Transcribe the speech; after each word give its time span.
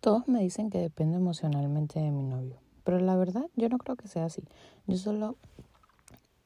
Todos 0.00 0.28
me 0.28 0.40
dicen 0.40 0.70
que 0.70 0.78
depende 0.78 1.16
emocionalmente 1.16 1.98
de 1.98 2.12
mi 2.12 2.22
novio, 2.22 2.56
pero 2.84 3.00
la 3.00 3.16
verdad 3.16 3.46
yo 3.56 3.68
no 3.68 3.78
creo 3.78 3.96
que 3.96 4.06
sea 4.06 4.26
así. 4.26 4.44
Yo 4.86 4.96
solo, 4.96 5.34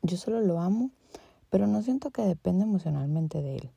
yo 0.01 0.17
solo 0.17 0.41
lo 0.41 0.59
amo, 0.59 0.91
pero 1.51 1.67
no 1.67 1.83
siento 1.83 2.11
que 2.11 2.23
depende 2.23 2.65
emocionalmente 2.65 3.43
de 3.43 3.57
él. 3.57 3.71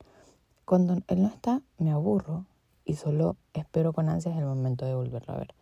Cuando 0.64 0.98
él 1.10 1.22
no 1.22 1.28
está, 1.28 1.62
me 1.78 1.92
aburro 1.92 2.46
y 2.86 2.96
solo 2.96 3.36
espero 3.54 3.92
con 3.92 4.08
ansias 4.08 4.38
el 4.38 4.46
momento 4.46 4.86
de 4.86 4.96
volverlo 4.96 5.34
a 5.34 5.40
ver. 5.40 5.54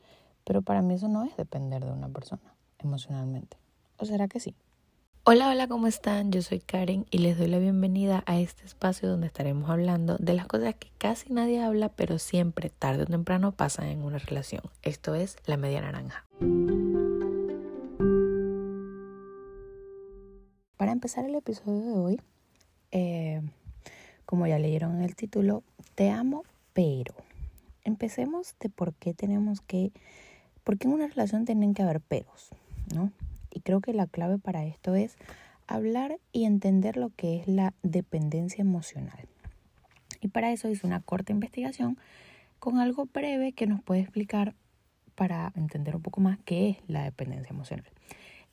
Pero 0.43 0.61
para 0.61 0.84
mí 0.84 0.93
eso 0.93 1.07
no 1.07 1.23
es 1.23 1.36
depender 1.36 1.84
de 1.84 1.91
una 1.91 2.07
persona 2.07 2.54
emocionalmente. 2.77 3.57
¿O 3.98 4.05
será 4.05 4.27
que 4.27 4.39
sí? 4.39 4.54
Hola, 5.25 5.47
hola, 5.47 5.69
¿cómo 5.69 5.87
están? 5.87 6.33
Yo 6.33 6.41
soy 6.41 6.59
Karen 6.59 7.05
y 7.09 7.19
les 7.19 7.37
doy 7.37 7.47
la 7.47 7.57
bienvenida 7.57 8.25
a 8.25 8.41
este 8.41 8.65
espacio 8.65 9.07
donde 9.07 9.27
estaremos 9.27 9.69
hablando 9.69 10.17
de 10.17 10.33
las 10.33 10.47
cosas 10.47 10.75
que 10.75 10.89
casi 10.97 11.31
nadie 11.31 11.63
habla, 11.63 11.87
pero 11.87 12.19
siempre, 12.19 12.69
tarde 12.69 13.03
o 13.03 13.05
temprano, 13.05 13.54
pasan 13.54 13.87
en 13.87 14.04
una 14.04 14.17
relación. 14.17 14.63
Esto 14.81 15.15
es 15.15 15.37
La 15.45 15.55
Media 15.55 15.79
Naranja. 15.79 16.25
Para 20.75 20.91
empezar 20.91 21.23
el 21.23 21.36
episodio 21.36 21.86
de 21.86 21.93
hoy, 21.93 22.21
eh, 22.92 23.42
como 24.25 24.45
ya 24.45 24.59
leyeron 24.59 24.97
en 24.97 25.03
el 25.03 25.15
título, 25.15 25.64
Te 25.95 26.09
amo, 26.09 26.43
pero. 26.73 27.14
Empecemos 27.86 28.55
de 28.59 28.67
por 28.67 28.93
qué 28.93 29.14
tenemos 29.14 29.61
que, 29.61 29.93
por 30.65 30.78
qué 30.78 30.89
en 30.89 30.95
una 30.95 31.07
relación 31.07 31.45
tienen 31.45 31.73
que 31.73 31.81
haber 31.81 32.02
peros, 32.02 32.50
¿no? 32.94 33.14
Y 33.53 33.62
creo 33.62 33.81
que 33.81 33.94
la 33.94 34.08
clave 34.08 34.39
para 34.39 34.66
esto 34.66 34.95
es 34.95 35.16
hablar 35.67 36.20
y 36.31 36.45
entender 36.45 36.98
lo 36.98 37.09
que 37.09 37.38
es 37.38 37.48
la 37.48 37.73
dependencia 37.84 38.62
emocional. 38.62 39.28
Y 40.22 40.30
para 40.30 40.52
eso 40.52 40.70
hice 40.70 40.88
una 40.88 41.02
corta 41.02 41.31
investigación 41.31 41.98
con 42.59 42.80
algo 42.80 43.06
breve 43.06 43.52
que 43.52 43.67
nos 43.67 43.84
puede 43.84 44.02
explicar 44.02 44.56
para 45.16 45.52
entender 45.56 45.95
un 45.95 46.02
poco 46.02 46.22
más 46.22 46.39
qué 46.45 46.70
es 46.70 46.78
la 46.88 47.04
dependencia 47.04 47.52
emocional. 47.52 47.86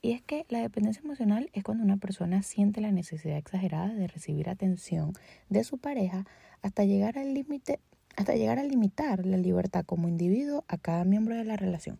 Y 0.02 0.12
es 0.12 0.22
que 0.22 0.46
la 0.48 0.60
dependencia 0.60 1.02
emocional 1.02 1.50
es 1.52 1.62
cuando 1.62 1.84
una 1.84 1.96
persona 1.96 2.42
siente 2.42 2.80
la 2.80 2.90
necesidad 2.90 3.36
exagerada 3.36 3.94
de 3.94 4.06
recibir 4.06 4.48
atención 4.48 5.12
de 5.48 5.62
su 5.64 5.78
pareja 5.78 6.26
hasta 6.62 6.84
llegar 6.84 7.18
al 7.18 7.34
límite, 7.34 7.80
hasta 8.16 8.34
llegar 8.34 8.58
a 8.58 8.64
limitar 8.64 9.24
la 9.26 9.36
libertad 9.36 9.84
como 9.84 10.08
individuo 10.08 10.64
a 10.68 10.78
cada 10.78 11.04
miembro 11.04 11.36
de 11.36 11.44
la 11.44 11.56
relación. 11.56 11.98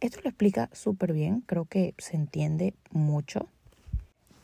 Esto 0.00 0.20
lo 0.22 0.30
explica 0.30 0.70
súper 0.72 1.12
bien, 1.12 1.42
creo 1.42 1.66
que 1.66 1.94
se 1.98 2.16
entiende 2.16 2.72
mucho, 2.90 3.46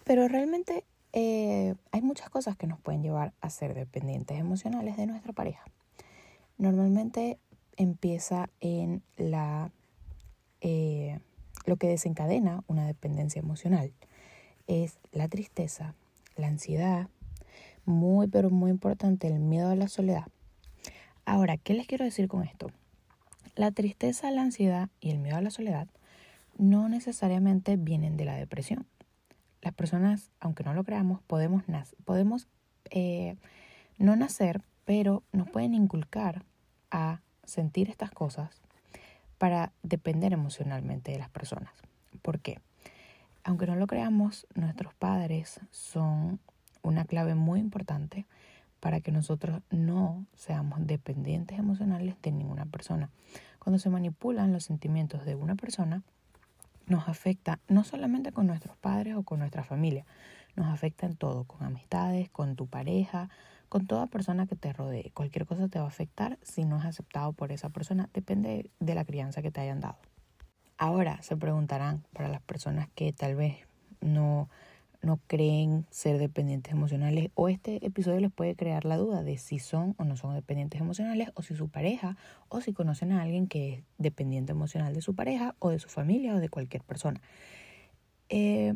pero 0.04 0.28
realmente 0.28 0.84
eh, 1.14 1.74
hay 1.92 2.02
muchas 2.02 2.28
cosas 2.28 2.56
que 2.56 2.66
nos 2.66 2.78
pueden 2.78 3.02
llevar 3.02 3.32
a 3.40 3.48
ser 3.48 3.72
dependientes 3.72 4.38
emocionales 4.38 4.98
de 4.98 5.06
nuestra 5.06 5.32
pareja. 5.32 5.64
Normalmente 6.58 7.38
empieza 7.78 8.50
en 8.60 9.02
la 9.16 9.70
eh, 10.60 11.20
lo 11.64 11.76
que 11.76 11.88
desencadena 11.88 12.62
una 12.66 12.86
dependencia 12.86 13.40
emocional 13.40 13.92
es 14.66 14.98
la 15.12 15.26
tristeza, 15.28 15.94
la 16.36 16.48
ansiedad, 16.48 17.08
muy 17.86 18.28
pero 18.28 18.50
muy 18.50 18.70
importante 18.70 19.26
el 19.26 19.38
miedo 19.38 19.70
a 19.70 19.76
la 19.76 19.88
soledad. 19.88 20.26
Ahora, 21.24 21.56
¿qué 21.56 21.72
les 21.72 21.86
quiero 21.86 22.04
decir 22.04 22.28
con 22.28 22.42
esto? 22.42 22.70
La 23.56 23.70
tristeza, 23.70 24.30
la 24.30 24.42
ansiedad 24.42 24.90
y 25.00 25.10
el 25.10 25.18
miedo 25.18 25.38
a 25.38 25.40
la 25.40 25.48
soledad 25.48 25.88
no 26.58 26.90
necesariamente 26.90 27.76
vienen 27.78 28.18
de 28.18 28.26
la 28.26 28.34
depresión. 28.34 28.84
Las 29.62 29.72
personas, 29.72 30.30
aunque 30.40 30.62
no 30.62 30.74
lo 30.74 30.84
creamos, 30.84 31.22
podemos, 31.22 32.48
eh, 32.90 33.36
no 33.96 34.14
nacer, 34.14 34.60
pero 34.84 35.22
nos 35.32 35.48
pueden 35.48 35.72
inculcar 35.72 36.44
a 36.90 37.22
sentir 37.44 37.88
estas 37.88 38.10
cosas 38.10 38.60
para 39.38 39.72
depender 39.82 40.34
emocionalmente 40.34 41.12
de 41.12 41.18
las 41.18 41.30
personas. 41.30 41.72
¿Por 42.20 42.40
qué? 42.40 42.60
Aunque 43.42 43.66
no 43.66 43.74
lo 43.74 43.86
creamos, 43.86 44.46
nuestros 44.54 44.92
padres 44.92 45.60
son 45.70 46.40
una 46.82 47.06
clave 47.06 47.34
muy 47.34 47.60
importante 47.60 48.26
para 48.86 49.00
que 49.00 49.10
nosotros 49.10 49.62
no 49.68 50.26
seamos 50.36 50.86
dependientes 50.86 51.58
emocionales 51.58 52.14
de 52.22 52.30
ninguna 52.30 52.66
persona. 52.66 53.10
Cuando 53.58 53.80
se 53.80 53.90
manipulan 53.90 54.52
los 54.52 54.62
sentimientos 54.62 55.24
de 55.24 55.34
una 55.34 55.56
persona, 55.56 56.04
nos 56.86 57.08
afecta 57.08 57.58
no 57.66 57.82
solamente 57.82 58.30
con 58.30 58.46
nuestros 58.46 58.76
padres 58.76 59.16
o 59.16 59.24
con 59.24 59.40
nuestra 59.40 59.64
familia, 59.64 60.06
nos 60.54 60.68
afecta 60.68 61.04
en 61.04 61.16
todo, 61.16 61.42
con 61.42 61.64
amistades, 61.64 62.30
con 62.30 62.54
tu 62.54 62.68
pareja, 62.68 63.28
con 63.68 63.88
toda 63.88 64.06
persona 64.06 64.46
que 64.46 64.54
te 64.54 64.72
rodee. 64.72 65.10
Cualquier 65.14 65.46
cosa 65.46 65.66
te 65.66 65.80
va 65.80 65.86
a 65.86 65.88
afectar 65.88 66.38
si 66.42 66.64
no 66.64 66.78
es 66.78 66.84
aceptado 66.84 67.32
por 67.32 67.50
esa 67.50 67.70
persona, 67.70 68.08
depende 68.14 68.70
de 68.78 68.94
la 68.94 69.04
crianza 69.04 69.42
que 69.42 69.50
te 69.50 69.62
hayan 69.62 69.80
dado. 69.80 69.98
Ahora 70.78 71.20
se 71.22 71.36
preguntarán 71.36 72.04
para 72.12 72.28
las 72.28 72.42
personas 72.42 72.86
que 72.94 73.12
tal 73.12 73.34
vez 73.34 73.66
no 74.00 74.48
no 75.06 75.20
creen 75.26 75.86
ser 75.90 76.18
dependientes 76.18 76.72
emocionales 76.72 77.30
o 77.34 77.48
este 77.48 77.84
episodio 77.86 78.20
les 78.20 78.32
puede 78.32 78.54
crear 78.56 78.84
la 78.84 78.96
duda 78.96 79.22
de 79.22 79.38
si 79.38 79.58
son 79.58 79.94
o 79.98 80.04
no 80.04 80.16
son 80.16 80.34
dependientes 80.34 80.80
emocionales 80.80 81.30
o 81.34 81.42
si 81.42 81.54
su 81.54 81.68
pareja 81.68 82.16
o 82.48 82.60
si 82.60 82.72
conocen 82.72 83.12
a 83.12 83.22
alguien 83.22 83.46
que 83.46 83.74
es 83.74 83.84
dependiente 83.98 84.52
emocional 84.52 84.92
de 84.92 85.00
su 85.00 85.14
pareja 85.14 85.54
o 85.60 85.70
de 85.70 85.78
su 85.78 85.88
familia 85.88 86.34
o 86.34 86.40
de 86.40 86.48
cualquier 86.48 86.82
persona. 86.82 87.22
Eh, 88.28 88.74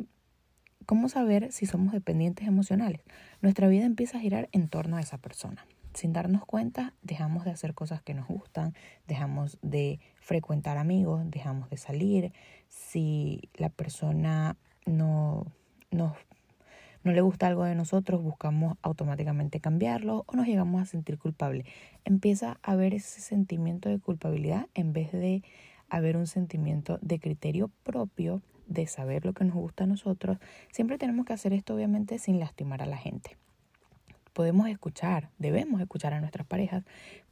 ¿Cómo 0.85 1.09
saber 1.09 1.51
si 1.51 1.67
somos 1.67 1.93
dependientes 1.93 2.47
emocionales? 2.47 3.01
Nuestra 3.41 3.67
vida 3.67 3.85
empieza 3.85 4.17
a 4.17 4.21
girar 4.21 4.49
en 4.51 4.67
torno 4.67 4.97
a 4.97 5.01
esa 5.01 5.19
persona. 5.19 5.67
Sin 5.93 6.13
darnos 6.13 6.45
cuenta, 6.45 6.93
dejamos 7.01 7.45
de 7.45 7.51
hacer 7.51 7.73
cosas 7.73 8.01
que 8.01 8.13
nos 8.13 8.27
gustan, 8.27 8.73
dejamos 9.07 9.59
de 9.61 9.99
frecuentar 10.21 10.77
amigos, 10.77 11.29
dejamos 11.29 11.69
de 11.69 11.77
salir. 11.77 12.33
Si 12.69 13.49
la 13.55 13.69
persona 13.69 14.55
no 14.85 15.45
no 15.91 17.13
le 17.13 17.21
gusta 17.21 17.47
algo 17.47 17.63
de 17.63 17.73
nosotros, 17.73 18.21
buscamos 18.21 18.77
automáticamente 18.81 19.59
cambiarlo 19.59 20.23
o 20.27 20.35
nos 20.35 20.45
llegamos 20.45 20.81
a 20.81 20.85
sentir 20.85 21.17
culpables. 21.17 21.65
Empieza 22.05 22.59
a 22.61 22.71
haber 22.73 22.93
ese 22.93 23.21
sentimiento 23.21 23.89
de 23.89 23.99
culpabilidad 23.99 24.67
en 24.75 24.93
vez 24.93 25.11
de 25.11 25.43
haber 25.89 26.15
un 26.15 26.27
sentimiento 26.27 26.99
de 27.01 27.19
criterio 27.19 27.71
propio, 27.83 28.41
de 28.67 28.85
saber 28.85 29.25
lo 29.25 29.33
que 29.33 29.45
nos 29.45 29.55
gusta 29.55 29.85
a 29.85 29.87
nosotros. 29.87 30.37
Siempre 30.71 30.97
tenemos 30.99 31.25
que 31.25 31.33
hacer 31.33 31.53
esto 31.53 31.73
obviamente 31.73 32.19
sin 32.19 32.39
lastimar 32.39 32.83
a 32.83 32.85
la 32.85 32.97
gente. 32.97 33.37
Podemos 34.33 34.69
escuchar, 34.69 35.29
debemos 35.39 35.81
escuchar 35.81 36.13
a 36.13 36.21
nuestras 36.21 36.45
parejas, 36.45 36.83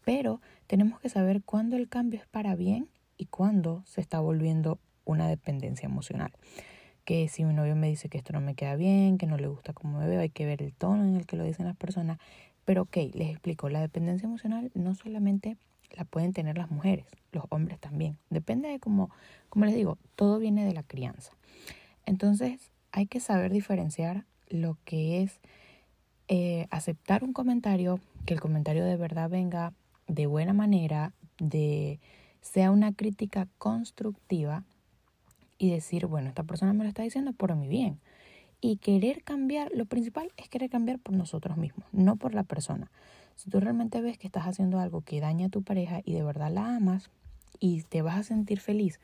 pero 0.03 0.41
tenemos 0.67 0.99
que 0.99 1.09
saber 1.09 1.43
cuándo 1.43 1.77
el 1.77 1.87
cambio 1.87 2.19
es 2.19 2.27
para 2.27 2.55
bien 2.55 2.89
y 3.17 3.27
cuándo 3.27 3.83
se 3.85 4.01
está 4.01 4.19
volviendo 4.19 4.79
una 5.05 5.27
dependencia 5.27 5.85
emocional 5.85 6.31
que 7.09 7.27
si 7.27 7.43
mi 7.43 7.55
novio 7.55 7.75
me 7.75 7.87
dice 7.87 8.07
que 8.07 8.19
esto 8.19 8.33
no 8.33 8.39
me 8.39 8.53
queda 8.53 8.75
bien, 8.75 9.17
que 9.17 9.25
no 9.25 9.35
le 9.35 9.47
gusta 9.47 9.73
cómo 9.73 9.97
me 9.97 10.07
veo, 10.07 10.21
hay 10.21 10.29
que 10.29 10.45
ver 10.45 10.61
el 10.61 10.75
tono 10.75 11.03
en 11.05 11.15
el 11.15 11.25
que 11.25 11.37
lo 11.37 11.43
dicen 11.43 11.65
las 11.65 11.75
personas. 11.75 12.19
Pero 12.65 12.83
ok, 12.83 12.97
les 13.15 13.31
explico, 13.31 13.67
la 13.67 13.81
dependencia 13.81 14.27
emocional 14.27 14.69
no 14.75 14.93
solamente 14.93 15.57
la 15.97 16.05
pueden 16.05 16.33
tener 16.33 16.55
las 16.55 16.69
mujeres, 16.69 17.07
los 17.31 17.45
hombres 17.49 17.79
también. 17.79 18.19
Depende 18.29 18.69
de 18.69 18.79
cómo, 18.79 19.09
como 19.49 19.65
les 19.65 19.73
digo, 19.73 19.97
todo 20.15 20.37
viene 20.37 20.63
de 20.63 20.73
la 20.73 20.83
crianza. 20.83 21.31
Entonces 22.05 22.69
hay 22.91 23.07
que 23.07 23.19
saber 23.19 23.51
diferenciar 23.51 24.25
lo 24.47 24.77
que 24.85 25.23
es 25.23 25.39
eh, 26.27 26.67
aceptar 26.69 27.23
un 27.23 27.33
comentario, 27.33 27.99
que 28.27 28.35
el 28.35 28.39
comentario 28.39 28.85
de 28.85 28.97
verdad 28.97 29.31
venga 29.31 29.73
de 30.07 30.27
buena 30.27 30.53
manera, 30.53 31.13
de 31.39 31.99
sea 32.41 32.69
una 32.69 32.93
crítica 32.93 33.47
constructiva 33.57 34.63
y 35.59 35.69
decir, 35.69 36.07
bueno, 36.07 36.29
esta 36.29 36.43
persona 36.43 36.73
me 36.73 36.83
lo 36.83 36.89
está 36.89 37.03
diciendo 37.03 37.33
por 37.33 37.55
mi 37.55 37.67
bien. 37.67 37.99
Y 38.61 38.77
querer 38.77 39.23
cambiar, 39.23 39.69
lo 39.75 39.85
principal 39.85 40.31
es 40.37 40.49
querer 40.49 40.69
cambiar 40.69 40.99
por 40.99 41.13
nosotros 41.15 41.57
mismos, 41.57 41.85
no 41.91 42.15
por 42.15 42.33
la 42.33 42.43
persona. 42.43 42.89
Si 43.35 43.49
tú 43.49 43.59
realmente 43.59 44.01
ves 44.01 44.17
que 44.17 44.27
estás 44.27 44.47
haciendo 44.47 44.79
algo 44.79 45.01
que 45.01 45.21
daña 45.21 45.47
a 45.47 45.49
tu 45.49 45.61
pareja 45.61 46.01
y 46.03 46.13
de 46.13 46.23
verdad 46.23 46.51
la 46.51 46.75
amas 46.75 47.09
y 47.59 47.83
te 47.83 48.01
vas 48.01 48.17
a 48.17 48.23
sentir 48.23 48.59
feliz 48.59 48.99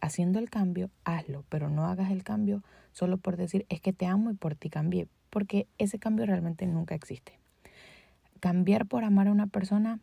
haciendo 0.00 0.38
el 0.38 0.50
cambio, 0.50 0.90
hazlo, 1.04 1.44
pero 1.48 1.70
no 1.70 1.86
hagas 1.86 2.10
el 2.10 2.22
cambio 2.22 2.62
solo 2.92 3.16
por 3.18 3.36
decir 3.36 3.66
es 3.68 3.80
que 3.80 3.92
te 3.92 4.06
amo 4.06 4.30
y 4.30 4.34
por 4.34 4.54
ti 4.54 4.70
cambié, 4.70 5.08
porque 5.30 5.66
ese 5.78 5.98
cambio 5.98 6.26
realmente 6.26 6.66
nunca 6.66 6.94
existe. 6.94 7.38
Cambiar 8.40 8.86
por 8.86 9.04
amar 9.04 9.28
a 9.28 9.32
una 9.32 9.46
persona 9.46 10.00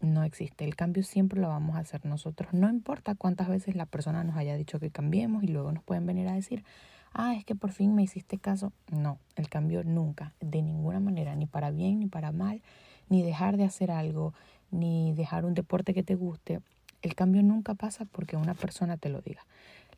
no 0.00 0.24
existe. 0.24 0.64
El 0.64 0.76
cambio 0.76 1.02
siempre 1.02 1.40
lo 1.40 1.48
vamos 1.48 1.76
a 1.76 1.80
hacer 1.80 2.04
nosotros. 2.04 2.52
No 2.52 2.68
importa 2.68 3.14
cuántas 3.14 3.48
veces 3.48 3.76
la 3.76 3.86
persona 3.86 4.24
nos 4.24 4.36
haya 4.36 4.56
dicho 4.56 4.80
que 4.80 4.90
cambiemos 4.90 5.42
y 5.42 5.48
luego 5.48 5.72
nos 5.72 5.82
pueden 5.82 6.06
venir 6.06 6.28
a 6.28 6.34
decir, 6.34 6.64
ah, 7.12 7.34
es 7.34 7.44
que 7.44 7.54
por 7.54 7.72
fin 7.72 7.94
me 7.94 8.02
hiciste 8.02 8.38
caso. 8.38 8.72
No, 8.90 9.18
el 9.36 9.48
cambio 9.48 9.84
nunca, 9.84 10.34
de 10.40 10.62
ninguna 10.62 11.00
manera, 11.00 11.34
ni 11.36 11.46
para 11.46 11.70
bien 11.70 12.00
ni 12.00 12.06
para 12.06 12.32
mal, 12.32 12.62
ni 13.08 13.22
dejar 13.22 13.56
de 13.56 13.64
hacer 13.64 13.90
algo, 13.90 14.34
ni 14.70 15.12
dejar 15.12 15.44
un 15.44 15.54
deporte 15.54 15.94
que 15.94 16.02
te 16.02 16.14
guste. 16.14 16.60
El 17.02 17.14
cambio 17.14 17.42
nunca 17.42 17.74
pasa 17.74 18.04
porque 18.04 18.36
una 18.36 18.54
persona 18.54 18.96
te 18.96 19.08
lo 19.08 19.20
diga. 19.20 19.46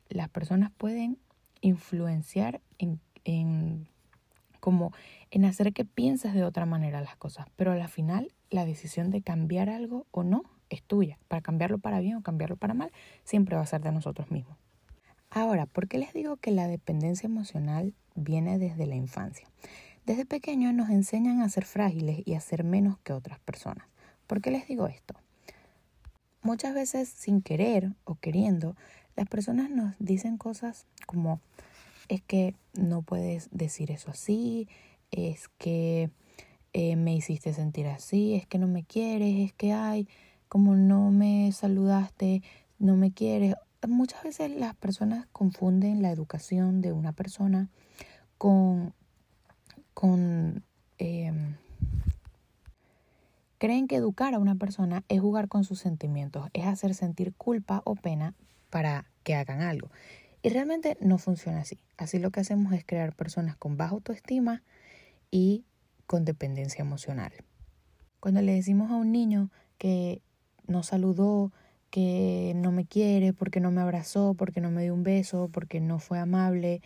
Las 0.08 0.28
personas 0.28 0.70
pueden 0.76 1.18
influenciar 1.60 2.60
en, 2.78 3.00
en 3.24 3.88
como 4.62 4.92
en 5.32 5.44
hacer 5.44 5.72
que 5.72 5.84
pienses 5.84 6.34
de 6.34 6.44
otra 6.44 6.66
manera 6.66 7.00
las 7.00 7.16
cosas, 7.16 7.46
pero 7.56 7.72
al 7.72 7.88
final 7.88 8.32
la 8.48 8.64
decisión 8.64 9.10
de 9.10 9.20
cambiar 9.20 9.68
algo 9.68 10.06
o 10.12 10.22
no 10.22 10.44
es 10.70 10.84
tuya. 10.84 11.18
Para 11.26 11.42
cambiarlo 11.42 11.78
para 11.78 11.98
bien 11.98 12.14
o 12.14 12.22
cambiarlo 12.22 12.54
para 12.54 12.72
mal, 12.72 12.92
siempre 13.24 13.56
va 13.56 13.62
a 13.62 13.66
ser 13.66 13.80
de 13.82 13.90
nosotros 13.90 14.30
mismos. 14.30 14.56
Ahora, 15.30 15.66
¿por 15.66 15.88
qué 15.88 15.98
les 15.98 16.12
digo 16.12 16.36
que 16.36 16.52
la 16.52 16.68
dependencia 16.68 17.26
emocional 17.26 17.92
viene 18.14 18.56
desde 18.60 18.86
la 18.86 18.94
infancia? 18.94 19.48
Desde 20.06 20.26
pequeños 20.26 20.72
nos 20.74 20.90
enseñan 20.90 21.40
a 21.40 21.48
ser 21.48 21.64
frágiles 21.64 22.22
y 22.24 22.34
a 22.34 22.40
ser 22.40 22.62
menos 22.62 22.98
que 22.98 23.12
otras 23.12 23.40
personas. 23.40 23.88
¿Por 24.28 24.40
qué 24.40 24.52
les 24.52 24.68
digo 24.68 24.86
esto? 24.86 25.16
Muchas 26.40 26.72
veces 26.72 27.08
sin 27.08 27.42
querer 27.42 27.90
o 28.04 28.14
queriendo, 28.14 28.76
las 29.16 29.26
personas 29.28 29.70
nos 29.70 29.96
dicen 29.98 30.38
cosas 30.38 30.86
como 31.06 31.40
es 32.12 32.22
que 32.22 32.54
no 32.74 33.02
puedes 33.02 33.48
decir 33.52 33.90
eso 33.90 34.10
así, 34.10 34.68
es 35.10 35.48
que 35.58 36.10
eh, 36.72 36.96
me 36.96 37.14
hiciste 37.14 37.52
sentir 37.52 37.86
así, 37.86 38.34
es 38.34 38.46
que 38.46 38.58
no 38.58 38.68
me 38.68 38.84
quieres, 38.84 39.38
es 39.38 39.52
que 39.52 39.72
hay, 39.72 40.08
como 40.48 40.74
no 40.74 41.10
me 41.10 41.50
saludaste, 41.52 42.42
no 42.78 42.96
me 42.96 43.12
quieres 43.12 43.54
muchas 43.88 44.22
veces 44.22 44.50
las 44.50 44.74
personas 44.74 45.26
confunden 45.32 46.02
la 46.02 46.10
educación 46.10 46.80
de 46.80 46.92
una 46.92 47.12
persona 47.12 47.68
con, 48.38 48.92
con 49.94 50.62
em, 50.98 51.56
creen 53.58 53.88
que 53.88 53.96
educar 53.96 54.34
a 54.34 54.38
una 54.38 54.56
persona 54.56 55.04
es 55.08 55.20
jugar 55.20 55.48
con 55.48 55.64
sus 55.64 55.80
sentimientos, 55.80 56.48
es 56.52 56.66
hacer 56.66 56.94
sentir 56.94 57.34
culpa 57.34 57.82
o 57.84 57.94
pena 57.94 58.34
para 58.70 59.06
que 59.24 59.34
hagan 59.34 59.60
algo. 59.60 59.88
Y 60.42 60.48
realmente 60.48 60.98
no 61.00 61.18
funciona 61.18 61.60
así. 61.60 61.78
Así 61.96 62.18
lo 62.18 62.30
que 62.30 62.40
hacemos 62.40 62.72
es 62.72 62.84
crear 62.84 63.14
personas 63.14 63.56
con 63.56 63.76
baja 63.76 63.94
autoestima 63.94 64.62
y 65.30 65.64
con 66.06 66.24
dependencia 66.24 66.82
emocional. 66.82 67.32
Cuando 68.18 68.42
le 68.42 68.52
decimos 68.52 68.90
a 68.90 68.96
un 68.96 69.12
niño 69.12 69.50
que 69.78 70.20
no 70.66 70.82
saludó, 70.82 71.52
que 71.90 72.54
no 72.56 72.72
me 72.72 72.86
quiere, 72.86 73.32
porque 73.32 73.60
no 73.60 73.70
me 73.70 73.80
abrazó, 73.80 74.34
porque 74.34 74.60
no 74.60 74.70
me 74.70 74.82
dio 74.82 74.94
un 74.94 75.02
beso, 75.02 75.48
porque 75.52 75.80
no 75.80 75.98
fue 75.98 76.18
amable. 76.18 76.80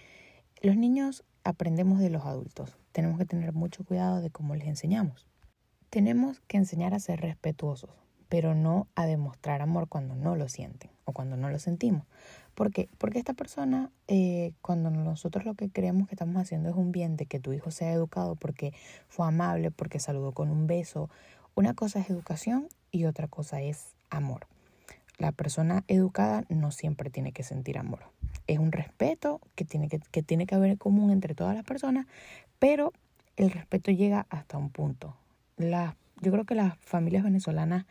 Los 0.61 0.77
niños 0.77 1.25
aprendemos 1.45 1.99
de 2.01 2.11
los 2.11 2.25
adultos. 2.25 2.77
Tenemos 2.93 3.19
que 3.19 3.25
tener 3.25 3.53
mucho 3.53 3.85
cuidado 3.85 4.21
de 4.21 4.31
cómo 4.31 4.55
les 4.55 4.67
enseñamos. 4.67 5.29
Tenemos 5.91 6.41
que 6.49 6.57
enseñar 6.57 6.93
a 6.93 6.99
ser 6.99 7.21
respetuosos, 7.21 7.91
pero 8.29 8.55
no 8.55 8.89
a 8.97 9.07
demostrar 9.07 9.63
amor 9.63 9.89
cuando 9.89 10.15
no 10.15 10.35
lo 10.35 10.49
sienten 10.49 10.91
o 11.05 11.13
cuando 11.13 11.37
no 11.37 11.49
lo 11.49 11.59
sentimos. 11.59 12.05
¿Por 12.57 12.73
qué? 12.73 12.89
Porque 12.99 13.21
esta 13.21 13.35
persona, 13.35 13.93
eh, 14.09 14.53
cuando 14.63 14.91
nosotros 14.91 15.45
lo 15.45 15.55
que 15.55 15.71
creemos 15.71 16.09
que 16.09 16.17
estamos 16.17 16.37
haciendo 16.37 16.69
es 16.69 16.75
un 16.75 16.91
bien 16.91 17.17
de 17.17 17.27
que 17.27 17.39
tu 17.39 17.53
hijo 17.53 17.71
sea 17.71 17.93
educado 17.93 18.35
porque 18.35 18.75
fue 19.07 19.29
amable, 19.29 19.71
porque 19.71 20.01
saludó 20.01 20.33
con 20.33 20.51
un 20.51 20.67
beso, 20.67 21.09
una 21.55 21.75
cosa 21.75 22.01
es 22.01 22.11
educación 22.11 22.67
y 22.91 23.05
otra 23.05 23.29
cosa 23.29 23.63
es 23.63 23.95
amor 24.11 24.49
la 25.19 25.33
persona 25.33 25.85
educada 25.89 26.45
no 26.49 26.71
siempre 26.71 27.11
tiene 27.11 27.33
que 27.33 27.43
sentir 27.43 27.79
amor. 27.79 28.01
Es 28.47 28.59
un 28.59 28.73
respeto 28.73 29.41
que 29.55 29.65
tiene 29.65 29.89
que, 29.89 29.99
que 29.99 30.23
tiene 30.23 30.47
que 30.47 30.55
haber 30.55 30.77
común 30.79 31.11
entre 31.11 31.35
todas 31.35 31.55
las 31.55 31.65
personas, 31.65 32.07
pero 32.59 32.93
el 33.37 33.51
respeto 33.51 33.91
llega 33.91 34.27
hasta 34.31 34.59
un 34.59 34.71
punto. 34.71 35.17
La, 35.57 35.97
yo 36.21 36.33
creo 36.33 36.45
que 36.45 36.55
las 36.55 36.77
familias 36.79 37.25
venezolanas 37.25 37.87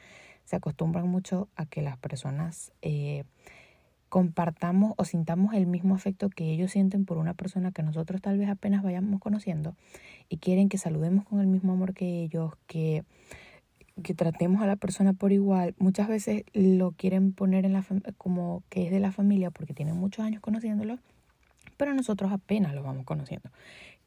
se 0.45 0.55
acostumbran 0.55 1.07
mucho 1.07 1.49
a 1.55 1.65
que 1.65 1.81
las 1.81 1.97
personas 1.97 2.71
eh, 2.81 3.23
compartamos 4.09 4.93
o 4.97 5.05
sintamos 5.05 5.53
el 5.53 5.67
mismo 5.67 5.95
afecto 5.95 6.29
que 6.29 6.51
ellos 6.51 6.71
sienten 6.71 7.05
por 7.05 7.17
una 7.17 7.33
persona 7.33 7.71
que 7.71 7.83
nosotros 7.83 8.21
tal 8.21 8.37
vez 8.37 8.49
apenas 8.49 8.83
vayamos 8.83 9.19
conociendo 9.19 9.75
y 10.29 10.37
quieren 10.37 10.69
que 10.69 10.77
saludemos 10.77 11.25
con 11.25 11.39
el 11.39 11.47
mismo 11.47 11.73
amor 11.73 11.93
que 11.93 12.23
ellos, 12.23 12.53
que 12.67 13.03
que 14.03 14.13
tratemos 14.13 14.61
a 14.61 14.67
la 14.67 14.75
persona 14.75 15.13
por 15.13 15.31
igual, 15.31 15.73
muchas 15.77 16.07
veces 16.07 16.43
lo 16.53 16.91
quieren 16.91 17.31
poner 17.31 17.65
en 17.65 17.73
la 17.73 17.85
como 18.17 18.63
que 18.69 18.85
es 18.85 18.91
de 18.91 18.99
la 18.99 19.11
familia 19.11 19.51
porque 19.51 19.73
tienen 19.73 19.95
muchos 19.95 20.25
años 20.25 20.41
conociéndolo, 20.41 20.99
pero 21.77 21.93
nosotros 21.93 22.31
apenas 22.31 22.73
lo 22.73 22.83
vamos 22.83 23.05
conociendo. 23.05 23.49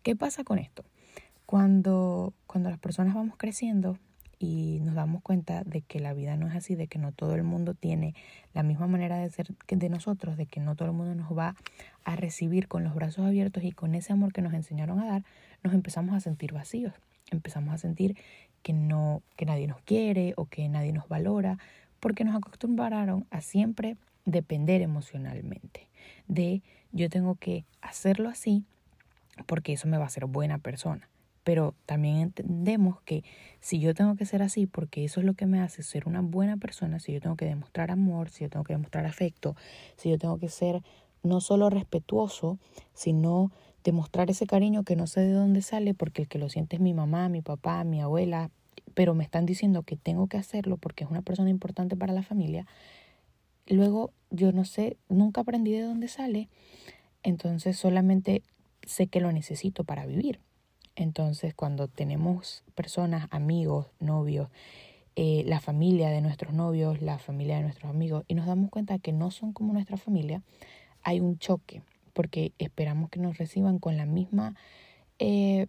¿Qué 0.03 0.15
pasa 0.15 0.45
con 0.45 0.59
esto? 0.59 0.85
Cuando, 1.47 2.35
cuando 2.47 2.69
las 2.69 2.79
personas 2.79 3.15
vamos 3.15 3.37
creciendo 3.39 3.99
y 4.39 4.79
nos 4.83 4.95
damos 4.95 5.23
cuenta 5.23 5.65
de 5.65 5.83
que 5.83 6.01
la 6.01 6.13
vida 6.13 6.37
no 6.37 6.49
es 6.49 6.55
así, 6.55 6.75
de 6.75 6.87
que 6.87 6.99
no 6.99 7.13
todo 7.13 7.35
el 7.35 7.43
mundo 7.43 7.75
tiene 7.75 8.15
la 8.55 8.63
misma 8.63 8.87
manera 8.87 9.19
de 9.19 9.31
ser 9.31 9.49
que 9.67 9.77
de 9.77 9.89
nosotros, 9.89 10.37
de 10.37 10.47
que 10.47 10.61
no 10.61 10.77
todo 10.77 10.89
el 10.89 10.95
mundo 10.95 11.15
nos 11.15 11.37
va 11.37 11.57
a 12.05 12.17
recibir 12.17 12.69
con 12.69 12.85
los 12.85 12.95
brazos 12.95 13.27
abiertos 13.27 13.65
y 13.65 13.73
con 13.73 13.95
ese 13.95 14.13
amor 14.13 14.33
que 14.33 14.43
nos 14.43 14.55
enseñaron 14.55 15.01
a 15.01 15.07
dar, 15.07 15.25
nos 15.63 15.75
empezamos 15.75 16.15
a 16.15 16.21
sentir 16.21 16.53
vacíos, 16.53 16.95
empezamos 17.31 17.75
a 17.75 17.79
sentir 17.79 18.17
que 18.63 18.73
no 18.73 19.23
que 19.37 19.47
nadie 19.47 19.67
nos 19.67 19.81
quiere 19.83 20.35
o 20.37 20.47
que 20.47 20.69
nadie 20.69 20.93
nos 20.93 21.09
valora, 21.09 21.59
porque 22.01 22.25
nos 22.25 22.37
acostumbraron 22.37 23.27
a 23.31 23.41
siempre 23.41 23.97
depender 24.25 24.83
emocionalmente 24.83 25.89
de 26.29 26.63
yo 26.93 27.09
tengo 27.09 27.35
que 27.35 27.65
hacerlo 27.81 28.29
así 28.29 28.65
porque 29.47 29.73
eso 29.73 29.89
me 29.89 29.99
va 29.99 30.05
a 30.05 30.07
hacer 30.09 30.27
buena 30.27 30.59
persona. 30.59 31.09
Pero 31.49 31.75
también 31.87 32.17
entendemos 32.17 33.01
que 33.07 33.25
si 33.59 33.81
yo 33.81 33.95
tengo 33.95 34.17
que 34.17 34.27
ser 34.27 34.43
así 34.43 34.67
porque 34.67 35.07
eso 35.07 35.21
es 35.21 35.25
lo 35.25 35.33
que 35.33 35.47
me 35.47 35.61
hace 35.61 35.83
ser 35.83 36.07
una 36.07 36.21
buena 36.21 36.59
persona, 36.59 37.01
si 37.01 37.15
yo 37.15 37.23
tengo 37.23 37.37
que 37.37 37.47
demostrar 37.47 37.91
amor, 37.91 38.29
si 38.29 38.45
yo 38.45 38.51
tengo 38.51 38.65
que 38.65 38.75
demostrar 38.75 39.07
afecto, 39.07 39.57
si 39.97 40.11
yo 40.11 40.19
tengo 40.19 40.37
que 40.37 40.51
ser 40.51 40.83
no 41.23 41.41
solo 41.41 41.71
respetuoso, 41.71 42.59
sino 42.93 43.51
demostrar 43.83 44.29
ese 44.29 44.47
cariño 44.47 44.83
que 44.83 44.95
no 44.95 45.07
sé 45.07 45.23
de 45.23 45.33
dónde 45.33 45.63
sale 45.63 45.95
porque 45.95 46.21
el 46.21 46.29
que 46.29 46.39
lo 46.39 46.51
siente 46.51 46.77
es 46.77 46.83
mi 46.83 46.93
mamá, 46.93 47.31
mi 47.31 47.41
papá, 47.41 47.83
mi 47.83 48.03
abuela, 48.03 48.51
pero 48.93 49.15
me 49.15 49.25
están 49.25 49.47
diciendo 49.47 49.85
que 49.85 49.97
tengo 49.97 50.27
que 50.27 50.37
hacerlo 50.37 50.77
porque 50.77 51.05
es 51.05 51.11
una 51.11 51.23
persona 51.23 51.49
importante 51.49 51.97
para 51.97 52.13
la 52.13 52.23
familia, 52.23 52.67
luego 53.67 54.13
yo 54.29 54.53
no 54.53 54.67
sé, 54.67 54.99
nunca 55.09 55.41
aprendí 55.41 55.73
de 55.73 55.81
dónde 55.81 56.09
sale, 56.09 56.51
entonces 57.23 57.79
solamente 57.79 58.43
sé 58.83 59.07
que 59.07 59.23
lo 59.23 59.33
necesito 59.33 59.85
para 59.85 60.05
vivir. 60.05 60.41
Entonces 60.99 61.55
cuando 61.55 61.87
tenemos 61.87 62.65
personas, 62.75 63.29
amigos, 63.31 63.87
novios, 64.01 64.49
eh, 65.15 65.45
la 65.47 65.61
familia 65.61 66.11
de 66.11 66.21
nuestros 66.21 66.53
novios, 66.53 67.01
la 67.01 67.19
familia 67.19 67.57
de 67.57 67.63
nuestros 67.63 67.89
amigos, 67.89 68.25
y 68.27 68.35
nos 68.35 68.47
damos 68.47 68.69
cuenta 68.69 68.99
que 68.99 69.13
no 69.13 69.31
son 69.31 69.53
como 69.53 69.73
nuestra 69.73 69.97
familia, 69.97 70.43
hay 71.05 71.21
un 71.21 71.39
choque, 71.39 71.83
porque 72.15 72.53
esperamos 72.59 73.11
que 73.11 73.21
nos 73.21 73.39
reciban 73.39 73.79
con 73.79 73.97
la 73.97 74.07
misma 74.07 74.57
eh, 75.21 75.69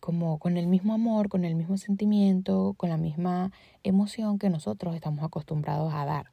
como 0.00 0.38
con 0.38 0.56
el 0.56 0.66
mismo 0.66 0.94
amor, 0.94 1.28
con 1.28 1.44
el 1.44 1.54
mismo 1.54 1.76
sentimiento, 1.76 2.72
con 2.78 2.88
la 2.88 2.96
misma 2.96 3.52
emoción 3.82 4.38
que 4.38 4.48
nosotros 4.48 4.94
estamos 4.94 5.22
acostumbrados 5.22 5.92
a 5.92 6.06
dar. 6.06 6.30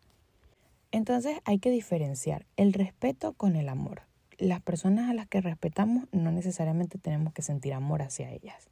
Entonces 0.93 1.39
hay 1.43 1.59
que 1.59 1.71
diferenciar 1.71 2.45
el 2.55 2.71
respeto 2.71 3.33
con 3.33 3.57
el 3.57 3.67
amor. 3.67 4.03
Las 4.37 4.61
personas 4.61 5.09
a 5.09 5.13
las 5.13 5.27
que 5.27 5.41
respetamos 5.41 6.07
no 6.11 6.31
necesariamente 6.31 6.97
tenemos 6.97 7.33
que 7.33 7.41
sentir 7.41 7.73
amor 7.73 8.01
hacia 8.01 8.31
ellas. 8.31 8.69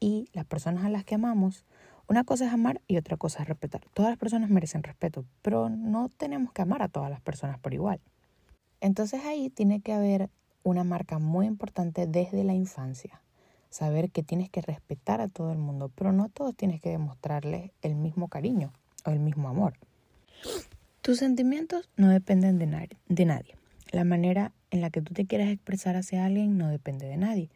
Y 0.00 0.28
las 0.32 0.44
personas 0.44 0.84
a 0.84 0.88
las 0.88 1.04
que 1.04 1.14
amamos, 1.14 1.64
una 2.08 2.24
cosa 2.24 2.46
es 2.46 2.52
amar 2.52 2.80
y 2.88 2.96
otra 2.96 3.16
cosa 3.16 3.42
es 3.42 3.48
respetar. 3.48 3.82
Todas 3.94 4.10
las 4.10 4.18
personas 4.18 4.50
merecen 4.50 4.82
respeto, 4.82 5.24
pero 5.42 5.68
no 5.68 6.08
tenemos 6.08 6.52
que 6.52 6.62
amar 6.62 6.82
a 6.82 6.88
todas 6.88 7.10
las 7.10 7.20
personas 7.20 7.58
por 7.58 7.74
igual. 7.74 8.00
Entonces 8.80 9.24
ahí 9.24 9.50
tiene 9.50 9.80
que 9.80 9.92
haber 9.92 10.30
una 10.62 10.84
marca 10.84 11.18
muy 11.18 11.46
importante 11.46 12.06
desde 12.06 12.42
la 12.44 12.54
infancia 12.54 13.20
saber 13.74 14.12
que 14.12 14.22
tienes 14.22 14.50
que 14.50 14.60
respetar 14.60 15.20
a 15.20 15.26
todo 15.26 15.50
el 15.50 15.58
mundo, 15.58 15.90
pero 15.96 16.12
no 16.12 16.28
todos 16.28 16.54
tienes 16.54 16.80
que 16.80 16.90
demostrarles 16.90 17.72
el 17.82 17.96
mismo 17.96 18.28
cariño 18.28 18.72
o 19.04 19.10
el 19.10 19.18
mismo 19.18 19.48
amor. 19.48 19.74
Tus 21.02 21.18
sentimientos 21.18 21.90
no 21.96 22.08
dependen 22.08 22.60
de, 22.60 22.66
nadie. 23.26 23.56
La 23.90 24.04
manera 24.04 24.52
en 24.70 24.80
la 24.80 24.90
que 24.90 25.02
tú 25.02 25.14
te 25.14 25.26
quieras 25.26 25.48
expresar 25.48 25.96
hacia 25.96 26.24
alguien 26.24 26.58
no 26.58 26.68
depende 26.68 27.06
de 27.06 27.16
nadie. 27.16 27.50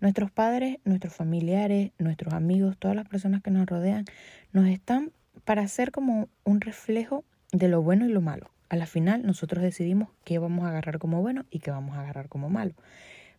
Nuestros 0.00 0.30
padres, 0.30 0.78
nuestros 0.84 1.14
familiares, 1.14 1.92
nuestros 1.98 2.34
amigos, 2.34 2.76
todas 2.78 2.96
las 2.96 3.08
personas 3.08 3.42
que 3.42 3.50
nos 3.50 3.66
rodean, 3.66 4.04
nos 4.52 4.66
están 4.66 5.12
para 5.44 5.66
ser 5.68 5.92
como 5.92 6.28
un 6.44 6.60
reflejo 6.60 7.24
de 7.52 7.68
lo 7.68 7.82
bueno 7.82 8.06
y 8.06 8.08
lo 8.08 8.20
malo. 8.20 8.50
A 8.68 8.76
la 8.76 8.86
final 8.86 9.24
nosotros 9.24 9.62
decidimos 9.62 10.08
qué 10.24 10.38
vamos 10.38 10.64
a 10.64 10.70
agarrar 10.70 10.98
como 10.98 11.20
bueno 11.20 11.44
y 11.50 11.60
qué 11.60 11.70
vamos 11.70 11.96
a 11.96 12.00
agarrar 12.00 12.28
como 12.28 12.50
malo. 12.50 12.74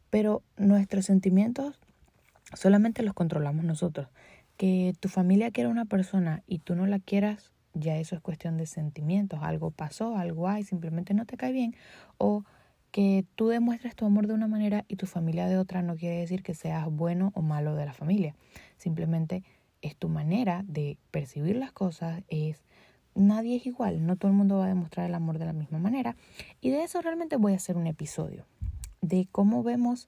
Pero 0.10 0.44
nuestros 0.56 1.06
sentimientos 1.06 1.80
solamente 2.54 3.04
los 3.04 3.14
controlamos 3.14 3.66
nosotros. 3.66 4.08
Que 4.58 4.94
tu 5.00 5.10
familia 5.10 5.52
quiera 5.52 5.70
una 5.70 5.86
persona 5.86 6.44
y 6.48 6.60
tú 6.60 6.76
no 6.76 6.86
la 6.86 7.00
quieras, 7.00 7.52
ya 7.76 7.98
eso 7.98 8.16
es 8.16 8.22
cuestión 8.22 8.58
de 8.58 8.66
sentimientos. 8.66 9.40
Algo 9.44 9.70
pasó, 9.70 10.18
algo 10.18 10.50
hay, 10.50 10.64
simplemente 10.64 11.14
no 11.14 11.26
te 11.26 11.38
cae 11.38 11.52
bien. 11.52 11.76
O 12.18 12.44
que 12.92 13.26
tú 13.36 13.50
demuestres 13.50 13.96
tu 13.96 14.06
amor 14.06 14.26
de 14.26 14.34
una 14.34 14.48
manera 14.48 14.86
y 14.88 14.96
tu 14.96 15.06
familia 15.06 15.48
de 15.48 15.58
otra 15.58 15.82
no 15.82 15.98
quiere 15.98 16.18
decir 16.18 16.44
que 16.44 16.54
seas 16.54 16.88
bueno 16.90 17.32
o 17.36 17.42
malo 17.42 17.76
de 17.76 17.86
la 17.86 17.94
familia. 17.94 18.36
Simplemente 18.78 19.44
es 19.82 19.98
tu 19.98 20.08
manera 20.08 20.64
de 20.66 20.98
percibir 21.12 21.58
las 21.58 21.74
cosas, 21.74 22.24
es 22.30 22.64
nadie 23.14 23.58
es 23.58 23.66
igual, 23.66 24.06
no 24.06 24.16
todo 24.16 24.32
el 24.32 24.38
mundo 24.38 24.60
va 24.60 24.66
a 24.66 24.70
demostrar 24.70 25.08
el 25.08 25.14
amor 25.14 25.40
de 25.40 25.46
la 25.46 25.54
misma 25.54 25.78
manera. 25.78 26.16
Y 26.62 26.70
de 26.70 26.84
eso 26.84 27.02
realmente 27.02 27.36
voy 27.36 27.52
a 27.52 27.58
hacer 27.58 27.76
un 27.76 27.86
episodio, 27.86 28.46
de 29.02 29.28
cómo 29.30 29.62
vemos 29.62 30.08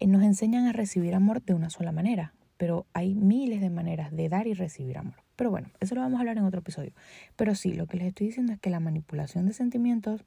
eh, 0.00 0.06
nos 0.06 0.22
enseñan 0.22 0.66
a 0.66 0.72
recibir 0.72 1.14
amor 1.14 1.42
de 1.42 1.52
una 1.52 1.68
sola 1.68 1.92
manera, 1.92 2.32
pero 2.56 2.86
hay 2.94 3.14
miles 3.14 3.60
de 3.60 3.68
maneras 3.70 4.10
de 4.10 4.28
dar 4.28 4.46
y 4.46 4.54
recibir 4.54 4.96
amor. 4.96 5.25
Pero 5.36 5.50
bueno, 5.50 5.70
eso 5.80 5.94
lo 5.94 6.00
vamos 6.00 6.16
a 6.16 6.20
hablar 6.20 6.38
en 6.38 6.44
otro 6.44 6.60
episodio. 6.60 6.92
Pero 7.36 7.54
sí, 7.54 7.74
lo 7.74 7.86
que 7.86 7.98
les 7.98 8.08
estoy 8.08 8.28
diciendo 8.28 8.52
es 8.52 8.58
que 8.58 8.70
la 8.70 8.80
manipulación 8.80 9.46
de 9.46 9.52
sentimientos 9.52 10.24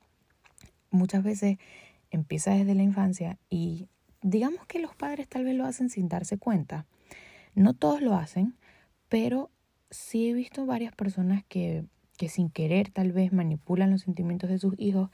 muchas 0.92 1.24
veces 1.24 1.58
empieza 2.12 2.52
desde 2.52 2.76
la 2.76 2.84
infancia 2.84 3.38
y 3.50 3.88
digamos 4.22 4.66
que 4.66 4.80
los 4.80 4.96
padres 4.96 5.28
tal 5.28 5.44
vez 5.44 5.56
lo 5.56 5.66
hacen 5.66 5.90
sin 5.90 6.08
darse 6.08 6.38
cuenta. 6.38 6.86
No 7.56 7.74
todos 7.74 8.02
lo 8.02 8.16
hacen, 8.16 8.56
pero 9.08 9.50
sí 9.90 10.30
he 10.30 10.34
visto 10.34 10.66
varias 10.66 10.94
personas 10.94 11.44
que, 11.48 11.86
que 12.18 12.30
sin 12.30 12.50
querer 12.50 12.92
tal 12.92 13.12
vez 13.12 13.34
manipulan 13.34 13.92
los 13.92 14.02
sentimientos 14.02 14.50
de 14.50 14.60
sus 14.60 14.76
hijos 14.78 15.10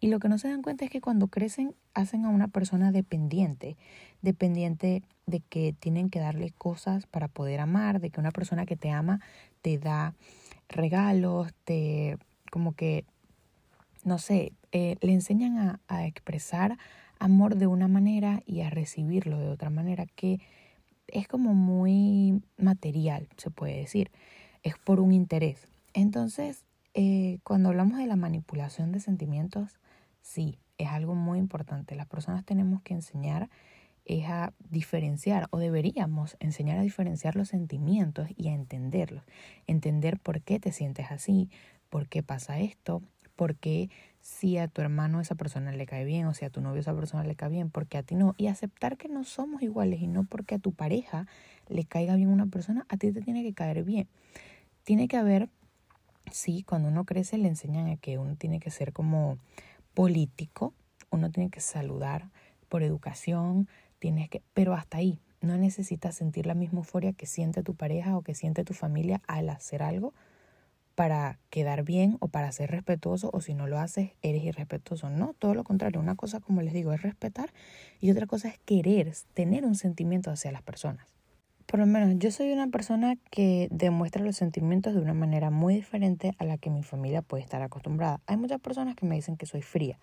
y 0.00 0.08
lo 0.08 0.18
que 0.20 0.28
no 0.28 0.38
se 0.38 0.48
dan 0.48 0.62
cuenta 0.62 0.84
es 0.84 0.90
que 0.90 1.00
cuando 1.00 1.28
crecen 1.28 1.74
hacen 1.94 2.24
a 2.24 2.28
una 2.28 2.48
persona 2.48 2.92
dependiente, 2.92 3.76
dependiente 4.22 5.02
de 5.26 5.40
que 5.40 5.72
tienen 5.72 6.10
que 6.10 6.20
darle 6.20 6.50
cosas 6.50 7.06
para 7.06 7.28
poder 7.28 7.60
amar, 7.60 8.00
de 8.00 8.10
que 8.10 8.20
una 8.20 8.30
persona 8.30 8.66
que 8.66 8.76
te 8.76 8.90
ama 8.90 9.20
te 9.60 9.78
da 9.78 10.14
regalos, 10.68 11.52
te 11.64 12.16
como 12.50 12.72
que, 12.74 13.04
no 14.04 14.18
sé, 14.18 14.52
eh, 14.72 14.96
le 15.00 15.12
enseñan 15.12 15.58
a, 15.58 15.80
a 15.88 16.06
expresar 16.06 16.78
amor 17.18 17.56
de 17.56 17.66
una 17.66 17.88
manera 17.88 18.42
y 18.46 18.60
a 18.60 18.70
recibirlo 18.70 19.38
de 19.38 19.48
otra 19.48 19.70
manera 19.70 20.06
que 20.06 20.40
es 21.08 21.26
como 21.26 21.54
muy 21.54 22.42
material, 22.56 23.28
se 23.36 23.50
puede 23.50 23.76
decir, 23.76 24.10
es 24.62 24.76
por 24.78 25.00
un 25.00 25.12
interés. 25.12 25.66
Entonces, 25.94 26.64
eh, 26.94 27.38
cuando 27.44 27.68
hablamos 27.70 27.98
de 27.98 28.06
la 28.06 28.16
manipulación 28.16 28.92
de 28.92 29.00
sentimientos, 29.00 29.78
sí, 30.28 30.58
es 30.76 30.88
algo 30.88 31.14
muy 31.14 31.38
importante. 31.38 31.96
Las 31.96 32.06
personas 32.06 32.44
tenemos 32.44 32.82
que 32.82 32.94
enseñar 32.94 33.48
es 34.04 34.26
a 34.26 34.52
diferenciar 34.70 35.48
o 35.50 35.58
deberíamos 35.58 36.36
enseñar 36.40 36.78
a 36.78 36.82
diferenciar 36.82 37.34
los 37.34 37.48
sentimientos 37.48 38.28
y 38.36 38.48
a 38.48 38.54
entenderlos. 38.54 39.24
Entender 39.66 40.18
por 40.18 40.42
qué 40.42 40.60
te 40.60 40.72
sientes 40.72 41.10
así, 41.10 41.50
por 41.88 42.08
qué 42.08 42.22
pasa 42.22 42.60
esto, 42.60 43.02
por 43.36 43.56
qué 43.56 43.90
si 44.20 44.58
a 44.58 44.68
tu 44.68 44.82
hermano 44.82 45.20
esa 45.20 45.34
persona 45.34 45.72
le 45.72 45.86
cae 45.86 46.04
bien 46.04 46.26
o 46.26 46.34
si 46.34 46.44
a 46.44 46.50
tu 46.50 46.60
novio 46.60 46.80
esa 46.80 46.94
persona 46.94 47.24
le 47.24 47.34
cae 47.34 47.48
bien, 47.48 47.70
porque 47.70 47.96
a 47.96 48.02
ti 48.02 48.14
no. 48.14 48.34
Y 48.36 48.48
aceptar 48.48 48.98
que 48.98 49.08
no 49.08 49.24
somos 49.24 49.62
iguales 49.62 50.02
y 50.02 50.06
no 50.06 50.24
porque 50.24 50.56
a 50.56 50.58
tu 50.58 50.72
pareja 50.72 51.26
le 51.68 51.84
caiga 51.84 52.16
bien 52.16 52.28
una 52.28 52.46
persona, 52.46 52.84
a 52.88 52.98
ti 52.98 53.12
te 53.12 53.22
tiene 53.22 53.42
que 53.42 53.54
caer 53.54 53.82
bien. 53.82 54.08
Tiene 54.84 55.08
que 55.08 55.16
haber, 55.16 55.48
sí, 56.30 56.64
cuando 56.64 56.88
uno 56.88 57.04
crece 57.04 57.38
le 57.38 57.48
enseñan 57.48 57.88
a 57.88 57.96
que 57.96 58.18
uno 58.18 58.36
tiene 58.36 58.60
que 58.60 58.70
ser 58.70 58.92
como 58.92 59.38
político, 59.98 60.74
uno 61.10 61.28
tiene 61.32 61.50
que 61.50 61.58
saludar 61.58 62.30
por 62.68 62.84
educación, 62.84 63.66
tienes 63.98 64.30
que, 64.30 64.42
pero 64.54 64.74
hasta 64.74 64.98
ahí, 64.98 65.18
no 65.40 65.58
necesitas 65.58 66.14
sentir 66.14 66.46
la 66.46 66.54
misma 66.54 66.78
euforia 66.78 67.12
que 67.14 67.26
siente 67.26 67.64
tu 67.64 67.74
pareja 67.74 68.16
o 68.16 68.22
que 68.22 68.36
siente 68.36 68.62
tu 68.62 68.74
familia 68.74 69.20
al 69.26 69.48
hacer 69.48 69.82
algo 69.82 70.14
para 70.94 71.40
quedar 71.50 71.82
bien 71.82 72.16
o 72.20 72.28
para 72.28 72.52
ser 72.52 72.70
respetuoso 72.70 73.30
o 73.32 73.40
si 73.40 73.54
no 73.54 73.66
lo 73.66 73.80
haces 73.80 74.12
eres 74.22 74.44
irrespetuoso. 74.44 75.10
No, 75.10 75.34
todo 75.36 75.54
lo 75.54 75.64
contrario. 75.64 75.98
Una 75.98 76.14
cosa, 76.14 76.38
como 76.38 76.62
les 76.62 76.74
digo, 76.74 76.92
es 76.92 77.02
respetar 77.02 77.52
y 78.00 78.12
otra 78.12 78.28
cosa 78.28 78.46
es 78.46 78.58
querer, 78.60 79.12
tener 79.34 79.64
un 79.64 79.74
sentimiento 79.74 80.30
hacia 80.30 80.52
las 80.52 80.62
personas. 80.62 81.08
Por 81.68 81.80
lo 81.80 81.84
menos 81.84 82.14
yo 82.18 82.30
soy 82.30 82.50
una 82.50 82.68
persona 82.68 83.16
que 83.30 83.68
demuestra 83.70 84.24
los 84.24 84.36
sentimientos 84.36 84.94
de 84.94 85.02
una 85.02 85.12
manera 85.12 85.50
muy 85.50 85.74
diferente 85.74 86.32
a 86.38 86.44
la 86.46 86.56
que 86.56 86.70
mi 86.70 86.82
familia 86.82 87.20
puede 87.20 87.42
estar 87.42 87.60
acostumbrada. 87.60 88.22
Hay 88.26 88.38
muchas 88.38 88.58
personas 88.58 88.96
que 88.96 89.04
me 89.04 89.16
dicen 89.16 89.36
que 89.36 89.44
soy 89.44 89.60
fría 89.60 89.98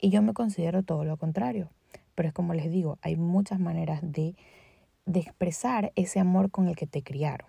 y 0.00 0.10
yo 0.10 0.22
me 0.22 0.32
considero 0.32 0.84
todo 0.84 1.04
lo 1.04 1.16
contrario. 1.16 1.70
Pero 2.14 2.28
es 2.28 2.32
como 2.32 2.54
les 2.54 2.70
digo, 2.70 2.98
hay 3.02 3.16
muchas 3.16 3.58
maneras 3.58 3.98
de, 4.00 4.36
de 5.04 5.18
expresar 5.18 5.90
ese 5.96 6.20
amor 6.20 6.52
con 6.52 6.68
el 6.68 6.76
que 6.76 6.86
te 6.86 7.02
criaron. 7.02 7.48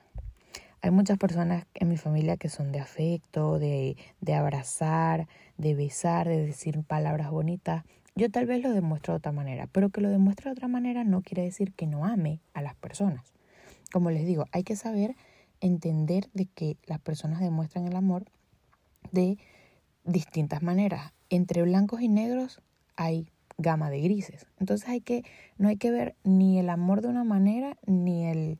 Hay 0.81 0.89
muchas 0.89 1.19
personas 1.19 1.67
en 1.75 1.89
mi 1.89 1.97
familia 1.97 2.37
que 2.37 2.49
son 2.49 2.71
de 2.71 2.79
afecto, 2.79 3.59
de, 3.59 3.97
de 4.19 4.33
abrazar, 4.33 5.27
de 5.59 5.75
besar, 5.75 6.27
de 6.27 6.43
decir 6.43 6.81
palabras 6.81 7.29
bonitas. 7.29 7.83
Yo 8.15 8.31
tal 8.31 8.47
vez 8.47 8.63
lo 8.63 8.71
demuestro 8.71 9.13
de 9.13 9.19
otra 9.19 9.31
manera, 9.31 9.67
pero 9.71 9.89
que 9.89 10.01
lo 10.01 10.09
demuestre 10.09 10.45
de 10.45 10.53
otra 10.53 10.67
manera 10.67 11.03
no 11.03 11.21
quiere 11.21 11.43
decir 11.43 11.71
que 11.73 11.85
no 11.85 12.03
ame 12.03 12.39
a 12.55 12.63
las 12.63 12.73
personas. 12.73 13.32
Como 13.93 14.09
les 14.09 14.25
digo, 14.25 14.45
hay 14.51 14.63
que 14.63 14.75
saber 14.75 15.15
entender 15.61 16.27
de 16.33 16.47
que 16.47 16.77
las 16.87 16.99
personas 16.99 17.41
demuestran 17.41 17.87
el 17.87 17.95
amor 17.95 18.25
de 19.11 19.37
distintas 20.03 20.63
maneras. 20.63 21.13
Entre 21.29 21.61
blancos 21.61 22.01
y 22.01 22.07
negros 22.07 22.59
hay 22.95 23.29
gama 23.59 23.91
de 23.91 24.01
grises. 24.01 24.47
Entonces 24.59 24.89
hay 24.89 25.01
que, 25.01 25.23
no 25.59 25.69
hay 25.69 25.77
que 25.77 25.91
ver 25.91 26.15
ni 26.23 26.57
el 26.57 26.71
amor 26.71 27.03
de 27.03 27.09
una 27.09 27.23
manera, 27.23 27.77
ni 27.85 28.25
el, 28.25 28.57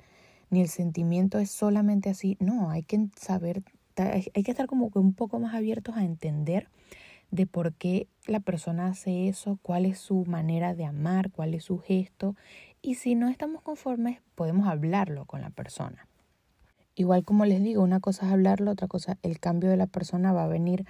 ni 0.52 0.62
el 0.62 0.70
sentimiento 0.70 1.40
es 1.40 1.50
solamente 1.50 2.12
así. 2.12 2.38
No, 2.40 2.70
hay 2.70 2.84
que 2.84 3.08
saber, 3.20 3.64
hay 3.96 4.44
que 4.44 4.52
estar 4.52 4.68
como 4.68 4.92
que 4.92 5.00
un 5.00 5.16
poco 5.16 5.40
más 5.40 5.56
abiertos 5.56 5.98
a 5.98 6.06
entender 6.06 6.68
de 7.32 7.48
por 7.48 7.74
qué 7.74 8.08
la 8.28 8.40
persona 8.40 8.86
hace 8.86 9.28
eso, 9.28 9.58
cuál 9.64 9.88
es 9.88 9.98
su 9.98 10.26
manera 10.26 10.76
de 10.76 10.86
amar, 10.86 11.32
cuál 11.32 11.56
es 11.56 11.64
su 11.64 11.80
gesto 11.80 12.36
y 12.84 12.96
si 12.96 13.16
no 13.16 13.30
estamos 13.30 13.62
conformes, 13.62 14.20
podemos 14.36 14.68
hablarlo 14.68 15.26
con 15.26 15.42
la 15.42 15.50
persona. 15.50 16.06
Igual 16.96 17.24
como 17.24 17.46
les 17.46 17.64
digo, 17.64 17.82
una 17.82 18.02
cosa 18.02 18.28
es 18.28 18.34
hablarlo, 18.34 18.70
otra 18.70 18.88
cosa, 18.88 19.18
el 19.24 19.40
cambio 19.40 19.70
de 19.70 19.78
la 19.78 19.88
persona 19.88 20.34
va 20.34 20.44
a 20.44 20.48
venir 20.48 20.86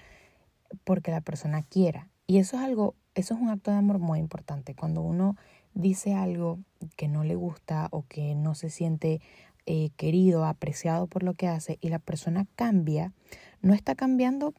porque 0.84 1.12
la 1.12 1.22
persona 1.22 1.62
quiera. 1.62 2.10
Y 2.26 2.40
eso 2.40 2.58
es 2.58 2.64
algo, 2.64 2.96
eso 3.14 3.36
es 3.36 3.40
un 3.40 3.50
acto 3.50 3.70
de 3.70 3.78
amor 3.78 4.00
muy 4.00 4.18
importante. 4.18 4.74
Cuando 4.74 5.02
uno 5.02 5.38
dice 5.76 6.16
algo 6.16 6.60
que 6.98 7.08
no 7.08 7.24
le 7.24 7.36
gusta 7.36 7.88
o 7.92 8.06
que 8.08 8.34
no 8.34 8.56
se 8.56 8.72
siente 8.72 9.22
eh, 9.68 9.92
querido, 9.96 10.46
apreciado 10.46 11.06
por 11.06 11.22
lo 11.22 11.36
que 11.36 11.48
hace 11.48 11.78
y 11.80 11.90
la 11.90 12.00
persona 12.00 12.48
cambia, 12.56 13.14
no 13.62 13.76
está 13.76 13.94
cambiando 13.94 14.56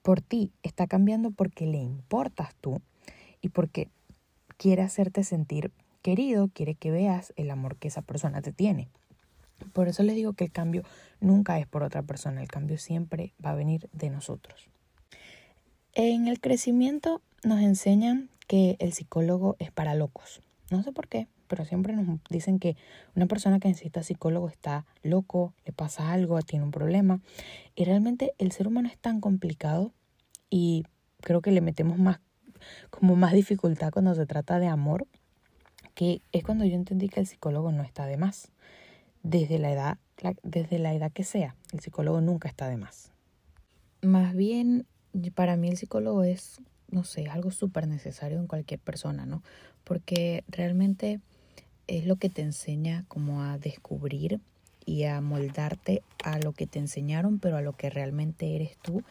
por 0.00 0.22
ti, 0.22 0.52
está 0.62 0.86
cambiando 0.86 1.32
porque 1.32 1.66
le 1.66 1.78
importas 1.78 2.54
tú 2.62 2.80
y 3.42 3.50
porque 3.50 3.90
quiere 4.56 4.82
hacerte 4.82 5.22
sentir 5.22 5.70
querido 6.06 6.46
quiere 6.54 6.76
que 6.76 6.92
veas 6.92 7.32
el 7.34 7.50
amor 7.50 7.78
que 7.78 7.88
esa 7.88 8.00
persona 8.00 8.40
te 8.40 8.52
tiene. 8.52 8.88
Por 9.72 9.88
eso 9.88 10.04
les 10.04 10.14
digo 10.14 10.34
que 10.34 10.44
el 10.44 10.52
cambio 10.52 10.84
nunca 11.18 11.58
es 11.58 11.66
por 11.66 11.82
otra 11.82 12.04
persona, 12.04 12.40
el 12.40 12.46
cambio 12.46 12.78
siempre 12.78 13.34
va 13.44 13.50
a 13.50 13.54
venir 13.56 13.88
de 13.92 14.08
nosotros. 14.08 14.68
En 15.94 16.28
el 16.28 16.38
crecimiento 16.38 17.22
nos 17.42 17.60
enseñan 17.60 18.30
que 18.46 18.76
el 18.78 18.92
psicólogo 18.92 19.56
es 19.58 19.72
para 19.72 19.96
locos. 19.96 20.42
No 20.70 20.84
sé 20.84 20.92
por 20.92 21.08
qué, 21.08 21.26
pero 21.48 21.64
siempre 21.64 21.92
nos 21.92 22.20
dicen 22.30 22.60
que 22.60 22.76
una 23.16 23.26
persona 23.26 23.58
que 23.58 23.66
necesita 23.66 24.04
psicólogo 24.04 24.48
está 24.48 24.86
loco, 25.02 25.54
le 25.64 25.72
pasa 25.72 26.12
algo, 26.12 26.40
tiene 26.42 26.64
un 26.64 26.70
problema. 26.70 27.18
Y 27.74 27.82
realmente 27.82 28.32
el 28.38 28.52
ser 28.52 28.68
humano 28.68 28.88
es 28.88 28.96
tan 28.96 29.20
complicado 29.20 29.92
y 30.50 30.84
creo 31.20 31.40
que 31.40 31.50
le 31.50 31.62
metemos 31.62 31.98
más 31.98 32.20
como 32.90 33.16
más 33.16 33.32
dificultad 33.32 33.90
cuando 33.90 34.14
se 34.14 34.24
trata 34.24 34.60
de 34.60 34.68
amor 34.68 35.08
que 35.96 36.20
es 36.30 36.44
cuando 36.44 36.66
yo 36.66 36.74
entendí 36.74 37.08
que 37.08 37.20
el 37.20 37.26
psicólogo 37.26 37.72
no 37.72 37.82
está 37.82 38.06
de 38.06 38.18
más. 38.18 38.52
Desde 39.22 39.58
la 39.58 39.72
edad, 39.72 39.98
desde 40.44 40.78
la 40.78 40.94
edad 40.94 41.10
que 41.10 41.24
sea, 41.24 41.56
el 41.72 41.80
psicólogo 41.80 42.20
nunca 42.20 42.48
está 42.48 42.68
de 42.68 42.76
más. 42.76 43.10
Más 44.02 44.36
bien, 44.36 44.86
para 45.34 45.56
mí 45.56 45.68
el 45.68 45.78
psicólogo 45.78 46.22
es, 46.22 46.60
no 46.90 47.02
sé, 47.02 47.28
algo 47.28 47.50
súper 47.50 47.88
necesario 47.88 48.38
en 48.38 48.46
cualquier 48.46 48.78
persona, 48.78 49.24
¿no? 49.24 49.42
Porque 49.84 50.44
realmente 50.48 51.18
es 51.86 52.06
lo 52.06 52.16
que 52.16 52.28
te 52.28 52.42
enseña 52.42 53.06
como 53.08 53.42
a 53.42 53.56
descubrir 53.56 54.38
y 54.84 55.04
a 55.04 55.22
moldarte 55.22 56.02
a 56.22 56.38
lo 56.38 56.52
que 56.52 56.66
te 56.66 56.78
enseñaron, 56.78 57.38
pero 57.38 57.56
a 57.56 57.62
lo 57.62 57.72
que 57.72 57.88
realmente 57.88 58.54
eres 58.54 58.76
tú 58.82 59.02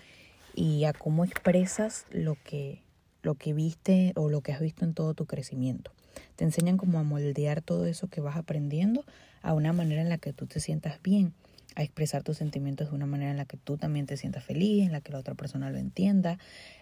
y 0.54 0.84
a 0.86 0.94
cómo 0.94 1.26
expresas 1.26 2.06
lo 2.12 2.38
que, 2.44 2.84
lo 3.24 3.34
que 3.34 3.54
viste 3.54 4.14
o 4.16 4.30
lo 4.30 4.42
que 4.42 4.54
has 4.54 4.62
visto 4.62 4.86
en 4.86 4.94
todo 4.94 5.16
tu 5.16 5.26
crecimiento. 5.26 5.92
Te 6.36 6.44
enseñan 6.44 6.78
como 6.78 7.00
a 7.00 7.04
moldear 7.04 7.62
todo 7.62 7.86
eso 7.86 8.08
que 8.08 8.22
vas 8.22 8.38
aprendiendo 8.38 9.06
a 9.42 9.54
una 9.54 9.74
manera 9.74 10.02
en 10.02 10.10
la 10.10 10.18
que 10.18 10.34
tú 10.34 10.48
te 10.48 10.60
sientas 10.60 11.02
bien, 11.02 11.34
a 11.76 11.84
expresar 11.84 12.24
tus 12.24 12.38
sentimientos 12.38 12.90
de 12.90 12.96
una 12.96 13.06
manera 13.06 13.32
en 13.32 13.38
la 13.38 13.46
que 13.46 13.58
tú 13.58 13.78
también 13.78 14.06
te 14.06 14.18
sientas 14.18 14.44
feliz, 14.44 14.86
en 14.86 14.92
la 14.92 15.02
que 15.02 15.12
la 15.12 15.20
otra 15.20 15.36
persona 15.36 15.70
lo 15.70 15.78
entienda. 15.78 16.40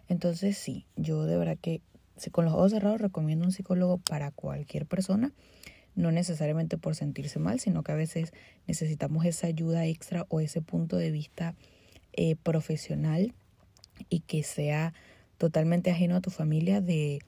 Entonces 0.08 0.58
sí, 0.58 0.86
yo 0.96 1.26
de 1.26 1.38
verdad 1.38 1.58
que 1.60 1.82
con 2.32 2.46
los 2.46 2.54
ojos 2.54 2.72
cerrados 2.72 3.02
recomiendo 3.02 3.46
un 3.46 3.52
psicólogo 3.52 3.98
para 3.98 4.32
cualquier 4.32 4.86
persona, 4.86 5.32
no 5.96 6.12
necesariamente 6.12 6.78
por 6.78 6.96
sentirse 6.96 7.40
mal, 7.40 7.60
sino 7.60 7.84
que 7.84 7.92
a 7.92 7.96
veces 7.96 8.34
necesitamos 8.68 9.26
esa 9.26 9.48
ayuda 9.48 9.86
extra 9.86 10.26
o 10.30 10.40
ese 10.40 10.62
punto 10.62 10.98
de 10.98 11.12
vista 11.12 11.56
eh, 12.14 12.36
profesional 12.36 13.34
y 14.10 14.22
que 14.22 14.44
sea 14.44 14.94
totalmente 15.38 15.92
ajeno 15.92 16.16
a 16.16 16.22
tu 16.22 16.30
familia 16.30 16.82
de 16.82 17.20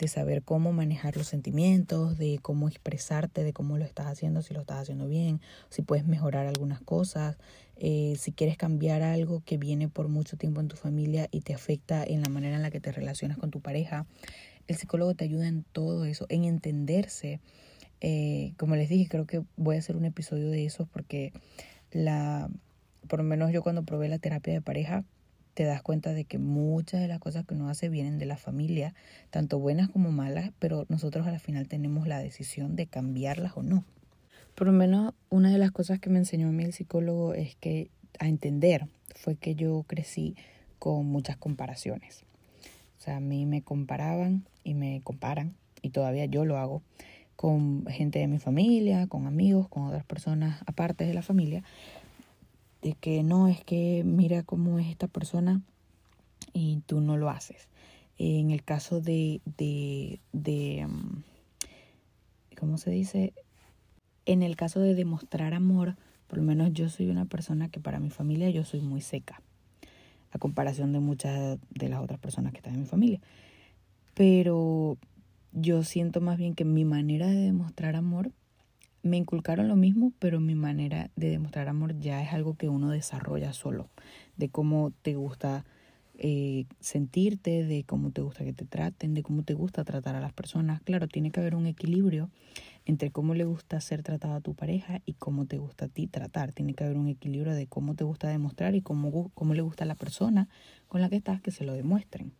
de 0.00 0.08
saber 0.08 0.42
cómo 0.42 0.72
manejar 0.72 1.16
los 1.16 1.26
sentimientos, 1.26 2.16
de 2.16 2.38
cómo 2.40 2.68
expresarte, 2.68 3.44
de 3.44 3.52
cómo 3.52 3.76
lo 3.76 3.84
estás 3.84 4.06
haciendo, 4.06 4.40
si 4.40 4.54
lo 4.54 4.60
estás 4.60 4.78
haciendo 4.78 5.06
bien, 5.06 5.40
si 5.68 5.82
puedes 5.82 6.06
mejorar 6.06 6.46
algunas 6.46 6.80
cosas, 6.80 7.36
eh, 7.76 8.14
si 8.18 8.32
quieres 8.32 8.56
cambiar 8.56 9.02
algo 9.02 9.42
que 9.44 9.58
viene 9.58 9.88
por 9.88 10.08
mucho 10.08 10.38
tiempo 10.38 10.60
en 10.60 10.68
tu 10.68 10.76
familia 10.76 11.28
y 11.30 11.42
te 11.42 11.54
afecta 11.54 12.02
en 12.02 12.22
la 12.22 12.30
manera 12.30 12.56
en 12.56 12.62
la 12.62 12.70
que 12.70 12.80
te 12.80 12.92
relacionas 12.92 13.36
con 13.36 13.50
tu 13.50 13.60
pareja. 13.60 14.06
El 14.68 14.76
psicólogo 14.76 15.14
te 15.14 15.24
ayuda 15.24 15.46
en 15.46 15.64
todo 15.64 16.06
eso, 16.06 16.24
en 16.30 16.44
entenderse. 16.44 17.40
Eh, 18.00 18.54
como 18.56 18.76
les 18.76 18.88
dije, 18.88 19.08
creo 19.08 19.26
que 19.26 19.42
voy 19.56 19.76
a 19.76 19.80
hacer 19.80 19.96
un 19.96 20.06
episodio 20.06 20.50
de 20.50 20.64
eso 20.64 20.86
porque 20.90 21.32
la, 21.90 22.48
por 23.06 23.18
lo 23.18 23.24
menos 23.24 23.52
yo 23.52 23.62
cuando 23.62 23.82
probé 23.82 24.08
la 24.08 24.18
terapia 24.18 24.54
de 24.54 24.62
pareja, 24.62 25.04
te 25.54 25.64
das 25.64 25.82
cuenta 25.82 26.12
de 26.12 26.24
que 26.24 26.38
muchas 26.38 27.00
de 27.00 27.08
las 27.08 27.18
cosas 27.18 27.44
que 27.44 27.54
uno 27.54 27.68
hace 27.68 27.88
vienen 27.88 28.18
de 28.18 28.26
la 28.26 28.36
familia, 28.36 28.94
tanto 29.30 29.58
buenas 29.58 29.88
como 29.88 30.12
malas, 30.12 30.52
pero 30.58 30.86
nosotros 30.88 31.26
al 31.26 31.40
final 31.40 31.68
tenemos 31.68 32.06
la 32.06 32.18
decisión 32.18 32.76
de 32.76 32.86
cambiarlas 32.86 33.56
o 33.56 33.62
no. 33.62 33.84
Por 34.54 34.66
lo 34.66 34.72
menos 34.72 35.14
una 35.28 35.50
de 35.50 35.58
las 35.58 35.70
cosas 35.70 36.00
que 36.00 36.10
me 36.10 36.18
enseñó 36.18 36.48
a 36.48 36.52
mí 36.52 36.64
el 36.64 36.72
psicólogo 36.72 37.34
es 37.34 37.56
que 37.56 37.90
a 38.18 38.28
entender 38.28 38.86
fue 39.14 39.36
que 39.36 39.54
yo 39.54 39.84
crecí 39.86 40.36
con 40.78 41.06
muchas 41.06 41.36
comparaciones. 41.36 42.24
O 42.98 43.02
sea, 43.02 43.16
a 43.16 43.20
mí 43.20 43.46
me 43.46 43.62
comparaban 43.62 44.44
y 44.64 44.74
me 44.74 45.00
comparan, 45.02 45.54
y 45.82 45.90
todavía 45.90 46.26
yo 46.26 46.44
lo 46.44 46.58
hago, 46.58 46.82
con 47.36 47.86
gente 47.86 48.18
de 48.18 48.26
mi 48.26 48.38
familia, 48.38 49.06
con 49.06 49.26
amigos, 49.26 49.68
con 49.68 49.84
otras 49.84 50.04
personas 50.04 50.62
aparte 50.66 51.06
de 51.06 51.14
la 51.14 51.22
familia, 51.22 51.64
de 52.82 52.94
que 52.94 53.22
no 53.22 53.48
es 53.48 53.62
que 53.64 54.02
mira 54.04 54.42
cómo 54.42 54.78
es 54.78 54.88
esta 54.88 55.06
persona 55.06 55.62
y 56.52 56.82
tú 56.86 57.00
no 57.00 57.16
lo 57.16 57.30
haces. 57.30 57.68
En 58.18 58.50
el 58.50 58.62
caso 58.62 59.00
de, 59.00 59.40
de, 59.44 60.20
de 60.32 60.86
mm, 60.86 61.22
¿cómo 62.58 62.78
se 62.78 62.90
dice? 62.90 63.32
En 64.26 64.42
el 64.42 64.56
caso 64.56 64.80
de 64.80 64.94
demostrar 64.94 65.54
amor, 65.54 65.96
por 66.26 66.38
lo 66.38 66.44
menos 66.44 66.72
yo 66.72 66.88
soy 66.88 67.08
una 67.08 67.24
persona 67.24 67.68
que 67.68 67.80
para 67.80 67.98
mi 67.98 68.10
familia 68.10 68.50
yo 68.50 68.64
soy 68.64 68.80
muy 68.80 69.00
seca, 69.00 69.42
a 70.30 70.38
comparación 70.38 70.92
de 70.92 71.00
muchas 71.00 71.58
de 71.70 71.88
las 71.88 72.00
otras 72.00 72.20
personas 72.20 72.52
que 72.52 72.58
están 72.58 72.74
en 72.74 72.80
mi 72.80 72.86
familia. 72.86 73.20
Pero 74.14 74.98
yo 75.52 75.82
siento 75.82 76.20
más 76.20 76.36
bien 76.36 76.54
que 76.54 76.64
mi 76.64 76.84
manera 76.84 77.26
de 77.26 77.36
demostrar 77.36 77.96
amor 77.96 78.30
me 79.02 79.16
inculcaron 79.16 79.68
lo 79.68 79.76
mismo, 79.76 80.12
pero 80.18 80.40
mi 80.40 80.54
manera 80.54 81.10
de 81.16 81.30
demostrar 81.30 81.68
amor 81.68 81.98
ya 81.98 82.22
es 82.22 82.32
algo 82.32 82.54
que 82.54 82.68
uno 82.68 82.90
desarrolla 82.90 83.52
solo, 83.52 83.88
de 84.36 84.48
cómo 84.48 84.92
te 85.02 85.14
gusta 85.14 85.64
eh, 86.22 86.66
sentirte, 86.80 87.64
de 87.64 87.84
cómo 87.84 88.10
te 88.10 88.20
gusta 88.20 88.44
que 88.44 88.52
te 88.52 88.66
traten, 88.66 89.14
de 89.14 89.22
cómo 89.22 89.42
te 89.42 89.54
gusta 89.54 89.84
tratar 89.84 90.16
a 90.16 90.20
las 90.20 90.34
personas. 90.34 90.82
Claro, 90.82 91.08
tiene 91.08 91.30
que 91.30 91.40
haber 91.40 91.54
un 91.54 91.66
equilibrio 91.66 92.28
entre 92.84 93.10
cómo 93.10 93.34
le 93.34 93.44
gusta 93.44 93.80
ser 93.80 94.02
tratado 94.02 94.34
a 94.34 94.40
tu 94.40 94.54
pareja 94.54 95.00
y 95.06 95.14
cómo 95.14 95.46
te 95.46 95.56
gusta 95.56 95.86
a 95.86 95.88
ti 95.88 96.06
tratar. 96.06 96.52
Tiene 96.52 96.74
que 96.74 96.84
haber 96.84 96.98
un 96.98 97.08
equilibrio 97.08 97.54
de 97.54 97.66
cómo 97.66 97.94
te 97.94 98.04
gusta 98.04 98.28
demostrar 98.28 98.74
y 98.74 98.82
cómo, 98.82 99.30
cómo 99.32 99.54
le 99.54 99.62
gusta 99.62 99.84
a 99.84 99.86
la 99.86 99.94
persona 99.94 100.48
con 100.88 101.00
la 101.00 101.08
que 101.08 101.16
estás 101.16 101.40
que 101.40 101.52
se 101.52 101.64
lo 101.64 101.72
demuestren. 101.72 102.32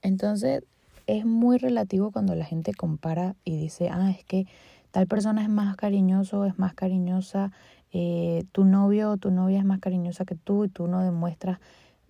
Entonces, 0.00 0.62
es 1.06 1.26
muy 1.26 1.58
relativo 1.58 2.12
cuando 2.12 2.34
la 2.34 2.44
gente 2.44 2.72
compara 2.72 3.36
y 3.44 3.56
dice, 3.56 3.88
ah, 3.90 4.10
es 4.10 4.24
que 4.24 4.46
tal 4.90 5.06
persona 5.06 5.42
es 5.42 5.48
más 5.48 5.76
cariñoso, 5.76 6.44
es 6.44 6.58
más 6.58 6.74
cariñosa, 6.74 7.52
eh, 7.92 8.44
tu 8.52 8.64
novio 8.64 9.12
o 9.12 9.16
tu 9.16 9.30
novia 9.30 9.58
es 9.58 9.64
más 9.64 9.80
cariñosa 9.80 10.24
que 10.24 10.34
tú 10.34 10.64
y 10.64 10.68
tú 10.68 10.86
no 10.86 11.00
demuestras. 11.00 11.58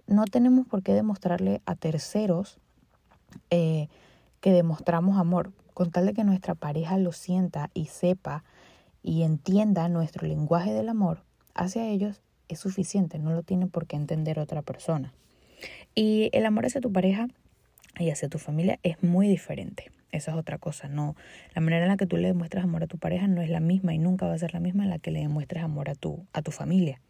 No 0.06 0.24
tenemos 0.24 0.66
por 0.66 0.82
qué 0.82 0.92
demostrarle 0.92 1.62
a 1.66 1.74
terceros 1.74 2.58
eh, 3.50 3.88
que 4.40 4.52
demostramos 4.52 5.18
amor, 5.18 5.52
con 5.74 5.90
tal 5.90 6.06
de 6.06 6.14
que 6.14 6.24
nuestra 6.24 6.54
pareja 6.54 6.98
lo 6.98 7.12
sienta 7.12 7.70
y 7.74 7.86
sepa 7.86 8.44
y 9.02 9.22
entienda 9.22 9.88
nuestro 9.88 10.26
lenguaje 10.26 10.72
del 10.72 10.88
amor 10.88 11.22
hacia 11.54 11.86
ellos 11.86 12.20
es 12.48 12.58
suficiente, 12.58 13.18
no 13.18 13.30
lo 13.30 13.42
tiene 13.42 13.66
por 13.66 13.86
qué 13.86 13.96
entender 13.96 14.38
otra 14.38 14.62
persona. 14.62 15.12
Y 15.94 16.30
el 16.32 16.46
amor 16.46 16.66
hacia 16.66 16.80
tu 16.80 16.92
pareja 16.92 17.28
y 17.98 18.10
hacia 18.10 18.28
tu 18.28 18.38
familia 18.38 18.78
es 18.82 19.02
muy 19.02 19.28
diferente. 19.28 19.90
Esa 20.12 20.32
es 20.32 20.36
otra 20.36 20.58
cosa, 20.58 20.88
no. 20.88 21.14
La 21.54 21.60
manera 21.60 21.84
en 21.84 21.88
la 21.88 21.96
que 21.96 22.06
tú 22.06 22.16
le 22.16 22.28
demuestras 22.28 22.64
amor 22.64 22.82
a 22.82 22.86
tu 22.86 22.98
pareja 22.98 23.28
no 23.28 23.42
es 23.42 23.50
la 23.50 23.60
misma 23.60 23.94
y 23.94 23.98
nunca 23.98 24.26
va 24.26 24.34
a 24.34 24.38
ser 24.38 24.52
la 24.52 24.60
misma 24.60 24.84
en 24.84 24.90
la 24.90 24.98
que 24.98 25.10
le 25.10 25.20
demuestres 25.20 25.62
amor 25.62 25.88
a 25.88 25.94
tu, 25.94 26.26
a 26.32 26.42
tu 26.42 26.50
familia. 26.50 27.00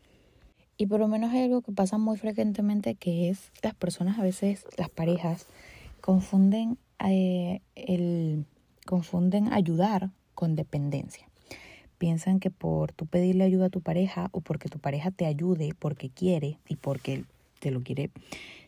Y 0.77 0.87
por 0.87 1.01
lo 1.01 1.09
menos 1.09 1.31
hay 1.33 1.43
algo 1.45 1.61
que 1.61 1.73
pasa 1.73 1.99
muy 1.99 2.17
frecuentemente 2.17 2.95
que 2.95 3.29
es 3.29 3.53
las 3.63 3.75
personas 3.75 4.19
a 4.19 4.23
veces, 4.23 4.65
las 4.79 4.89
parejas, 4.89 5.47
confunden, 6.01 6.79
eh, 7.07 7.61
el, 7.75 8.47
confunden 8.87 9.53
ayudar 9.53 10.11
con 10.35 10.57
dependencia. 10.57 11.29
Piensan 11.99 12.41
que 12.41 12.51
por 12.51 12.93
tú 12.93 13.05
pedirle 13.05 13.45
ayuda 13.45 13.67
a 13.67 13.71
tu 13.71 13.83
pareja 13.83 14.29
o 14.33 14.41
porque 14.41 14.71
tu 14.71 14.79
pareja 14.79 15.11
te 15.11 15.27
ayude 15.27 15.75
porque 15.79 16.09
quiere 16.09 16.57
y 16.67 16.77
porque 16.77 17.25
te 17.59 17.71
lo 17.71 17.83
quiere, 17.83 18.11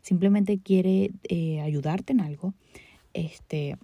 simplemente 0.02 0.58
quiere 0.58 1.12
eh, 1.30 1.62
ayudarte 1.62 2.12
en 2.12 2.20
algo, 2.20 2.52
este, 3.14 3.78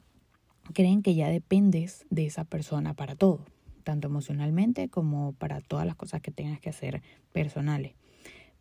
creen 0.73 1.03
que 1.03 1.15
ya 1.15 1.29
dependes 1.29 2.07
de 2.11 2.27
esa 2.27 2.45
persona 2.45 2.95
para 2.95 3.15
todo, 3.15 3.41
tanto 3.85 4.09
emocionalmente 4.09 4.89
como 4.89 5.33
para 5.33 5.61
todas 5.61 5.87
las 5.87 5.97
cosas 5.97 6.21
que 6.21 6.31
tengas 6.31 6.61
que 6.61 6.71
hacer 6.71 7.03
personales. 7.33 7.93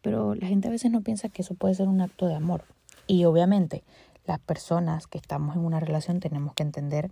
Pero 0.02 0.36
la 0.36 0.48
gente 0.48 0.67
a 0.67 0.72
veces 0.72 0.91
no 0.91 1.02
piensa 1.02 1.30
que 1.30 1.41
eso 1.41 1.56
puede 1.56 1.76
ser 1.76 1.88
un 1.88 2.02
acto 2.02 2.28
de 2.28 2.36
amor. 2.36 2.63
Y 3.08 3.26
obviamente 3.26 3.84
las 4.26 4.39
personas 4.39 5.08
que 5.08 5.17
estamos 5.17 5.56
en 5.56 5.63
una 5.63 5.80
relación 5.80 6.20
tenemos 6.20 6.54
que 6.54 6.63
entender 6.63 7.12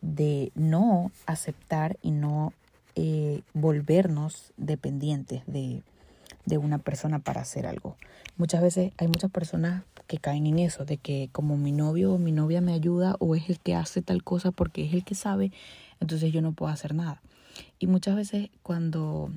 de 0.00 0.52
no 0.54 1.10
aceptar 1.26 1.96
y 2.02 2.10
no 2.10 2.52
eh, 2.94 3.42
volvernos 3.54 4.52
dependientes 4.56 5.42
de, 5.46 5.82
de 6.46 6.58
una 6.58 6.78
persona 6.78 7.18
para 7.18 7.42
hacer 7.42 7.66
algo. 7.66 7.96
Muchas 8.36 8.62
veces 8.62 8.92
hay 8.96 9.08
muchas 9.08 9.30
personas 9.30 9.82
que 10.06 10.18
caen 10.18 10.46
en 10.46 10.58
eso, 10.58 10.84
de 10.84 10.96
que 10.96 11.28
como 11.32 11.56
mi 11.56 11.72
novio 11.72 12.14
o 12.14 12.18
mi 12.18 12.32
novia 12.32 12.60
me 12.60 12.72
ayuda 12.72 13.16
o 13.18 13.34
es 13.34 13.50
el 13.50 13.58
que 13.58 13.74
hace 13.74 14.02
tal 14.02 14.22
cosa 14.22 14.52
porque 14.52 14.84
es 14.84 14.94
el 14.94 15.04
que 15.04 15.14
sabe, 15.14 15.52
entonces 16.00 16.32
yo 16.32 16.40
no 16.40 16.52
puedo 16.52 16.72
hacer 16.72 16.94
nada. 16.94 17.20
Y 17.78 17.88
muchas 17.88 18.14
veces 18.14 18.50
cuando, 18.62 19.30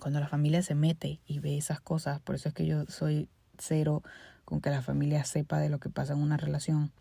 cuando 0.00 0.20
la 0.20 0.28
familia 0.28 0.62
se 0.62 0.74
mete 0.74 1.18
y 1.26 1.40
ve 1.40 1.58
esas 1.58 1.80
cosas, 1.80 2.20
por 2.20 2.36
eso 2.36 2.48
es 2.48 2.54
que 2.54 2.66
yo 2.66 2.86
soy 2.86 3.28
cero 3.58 4.02
con 4.44 4.60
que 4.60 4.70
la 4.70 4.82
familia 4.82 5.24
sepa 5.24 5.58
de 5.58 5.68
lo 5.68 5.78
que 5.78 5.90
pasa 5.90 6.12
en 6.12 6.20
una 6.20 6.36
relación. 6.36 6.92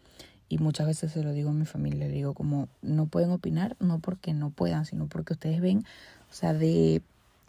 Y 0.49 0.57
muchas 0.57 0.87
veces 0.87 1.11
se 1.11 1.23
lo 1.23 1.33
digo 1.33 1.49
a 1.49 1.53
mi 1.53 1.65
familia, 1.65 2.07
le 2.07 2.13
digo 2.13 2.33
como 2.33 2.69
no 2.81 3.05
pueden 3.05 3.31
opinar, 3.31 3.75
no 3.79 3.99
porque 3.99 4.33
no 4.33 4.49
puedan, 4.49 4.85
sino 4.85 5.07
porque 5.07 5.33
ustedes 5.33 5.61
ven, 5.61 5.85
o 6.31 6.33
sea, 6.33 6.53
de, 6.53 7.01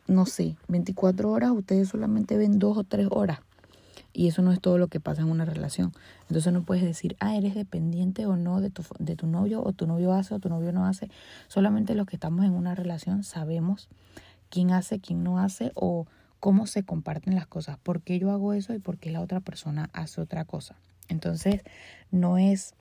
no 0.08 0.26
sé, 0.26 0.56
24 0.66 1.30
horas, 1.30 1.52
ustedes 1.52 1.88
solamente 1.88 2.36
ven 2.36 2.58
dos 2.58 2.76
o 2.76 2.84
tres 2.84 3.06
horas 3.10 3.40
y 4.12 4.26
eso 4.26 4.42
no 4.42 4.52
es 4.52 4.60
todo 4.60 4.78
lo 4.78 4.88
que 4.88 4.98
pasa 4.98 5.22
en 5.22 5.30
una 5.30 5.44
relación. 5.44 5.92
Entonces 6.22 6.52
no 6.52 6.64
puedes 6.64 6.82
decir, 6.82 7.16
ah, 7.20 7.36
eres 7.36 7.54
dependiente 7.54 8.26
o 8.26 8.36
no 8.36 8.60
de 8.60 8.70
tu, 8.70 8.82
de 8.98 9.14
tu 9.14 9.28
novio, 9.28 9.62
o 9.62 9.72
tu 9.72 9.86
novio 9.86 10.12
hace 10.12 10.34
o 10.34 10.40
tu 10.40 10.48
novio 10.48 10.72
no 10.72 10.86
hace. 10.86 11.08
Solamente 11.46 11.94
los 11.94 12.06
que 12.06 12.16
estamos 12.16 12.44
en 12.44 12.52
una 12.52 12.74
relación 12.74 13.22
sabemos 13.22 13.88
quién 14.50 14.72
hace, 14.72 14.98
quién 14.98 15.22
no 15.22 15.38
hace, 15.38 15.70
o 15.74 16.06
cómo 16.40 16.66
se 16.66 16.82
comparten 16.82 17.34
las 17.34 17.46
cosas, 17.46 17.78
por 17.78 18.00
qué 18.00 18.18
yo 18.18 18.30
hago 18.30 18.54
eso 18.54 18.74
y 18.74 18.78
por 18.78 18.98
qué 18.98 19.10
la 19.10 19.20
otra 19.20 19.40
persona 19.40 19.90
hace 19.92 20.20
otra 20.20 20.44
cosa. 20.44 20.76
Entonces, 21.08 21.62
no 22.10 22.38
es 22.38 22.74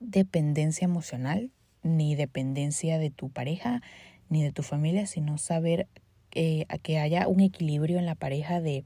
dependencia 0.00 0.84
emocional, 0.84 1.50
ni 1.82 2.14
dependencia 2.14 2.98
de 2.98 3.10
tu 3.10 3.28
pareja, 3.28 3.82
ni 4.28 4.42
de 4.42 4.52
tu 4.52 4.62
familia, 4.62 5.06
sino 5.06 5.38
saber 5.38 5.88
eh, 6.34 6.66
que 6.82 6.98
haya 6.98 7.28
un 7.28 7.40
equilibrio 7.40 7.98
en 7.98 8.06
la 8.06 8.14
pareja 8.14 8.60
de 8.60 8.84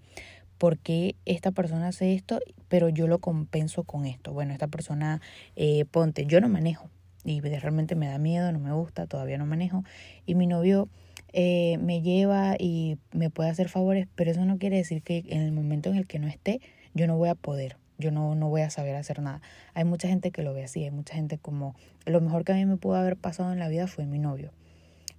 por 0.59 0.79
qué 0.79 1.17
esta 1.25 1.53
persona 1.53 1.89
hace 1.89 2.15
esto, 2.15 2.41
pero 2.69 2.89
yo 2.89 3.07
lo 3.07 3.21
compenso 3.21 3.85
con 3.85 4.05
esto. 4.05 4.33
Bueno, 4.33 4.53
esta 4.53 4.67
persona, 4.67 5.21
eh, 5.57 5.85
ponte, 5.91 6.27
yo 6.27 6.41
no 6.41 6.49
manejo 6.49 6.91
y 7.25 7.41
realmente 7.41 7.95
me 7.95 8.07
da 8.07 8.19
miedo, 8.19 8.51
no 8.53 8.59
me 8.59 8.73
gusta, 8.73 9.07
todavía 9.07 9.39
no 9.39 9.47
manejo. 9.47 9.85
Y 10.27 10.35
mi 10.35 10.47
novio 10.47 10.89
eh, 11.33 11.79
me 11.81 12.03
lleva 12.03 12.57
y 12.59 12.99
me 13.13 13.31
puede 13.31 13.51
hacer 13.51 13.69
favores, 13.69 14.09
pero 14.15 14.31
eso 14.31 14.45
no 14.45 14.59
quiere 14.59 14.77
decir 14.77 15.03
que 15.03 15.25
en 15.29 15.43
el 15.43 15.53
momento 15.53 15.91
en 15.91 15.97
el 15.97 16.07
que 16.07 16.19
no 16.19 16.27
esté, 16.27 16.61
yo 16.95 17.07
no 17.07 17.17
voy 17.17 17.29
a 17.29 17.35
poder. 17.35 17.77
Yo 18.01 18.13
no, 18.13 18.37
no 18.37 18.49
voy 18.49 18.61
a 18.61 18.71
saber 18.71 18.95
hacer 18.95 19.21
nada. 19.21 19.43
Hay 19.75 19.85
mucha 19.85 20.07
gente 20.07 20.31
que 20.31 20.43
lo 20.43 20.55
ve 20.55 20.65
así, 20.65 20.85
hay 20.85 20.93
mucha 20.93 21.15
gente 21.15 21.39
como, 21.39 21.75
lo 22.07 22.21
mejor 22.21 22.45
que 22.45 22.53
a 22.53 22.55
mí 22.55 22.65
me 22.65 22.77
pudo 22.77 22.95
haber 22.95 23.17
pasado 23.17 23.53
en 23.53 23.59
la 23.59 23.69
vida 23.69 23.89
fue 23.89 24.07
mi 24.07 24.19
novio 24.19 24.53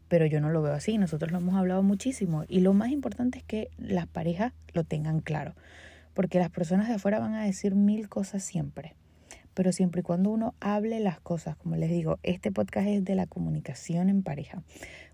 pero 0.09 0.25
yo 0.25 0.41
no 0.41 0.49
lo 0.49 0.61
veo 0.61 0.73
así, 0.73 0.97
nosotros 0.97 1.31
lo 1.31 1.37
hemos 1.37 1.55
hablado 1.55 1.83
muchísimo 1.83 2.43
y 2.47 2.59
lo 2.59 2.73
más 2.73 2.89
importante 2.89 3.37
es 3.37 3.43
que 3.45 3.69
las 3.77 4.07
parejas 4.07 4.53
lo 4.73 4.83
tengan 4.83 5.21
claro, 5.21 5.53
porque 6.13 6.39
las 6.39 6.49
personas 6.49 6.87
de 6.87 6.95
afuera 6.95 7.19
van 7.19 7.35
a 7.35 7.45
decir 7.45 7.75
mil 7.75 8.09
cosas 8.09 8.43
siempre, 8.43 8.95
pero 9.53 9.71
siempre 9.71 10.01
y 10.01 10.03
cuando 10.03 10.31
uno 10.31 10.55
hable 10.59 10.99
las 10.99 11.19
cosas, 11.19 11.55
como 11.55 11.75
les 11.75 11.91
digo, 11.91 12.17
este 12.23 12.51
podcast 12.51 12.87
es 12.87 13.05
de 13.05 13.15
la 13.15 13.27
comunicación 13.27 14.09
en 14.09 14.23
pareja, 14.23 14.63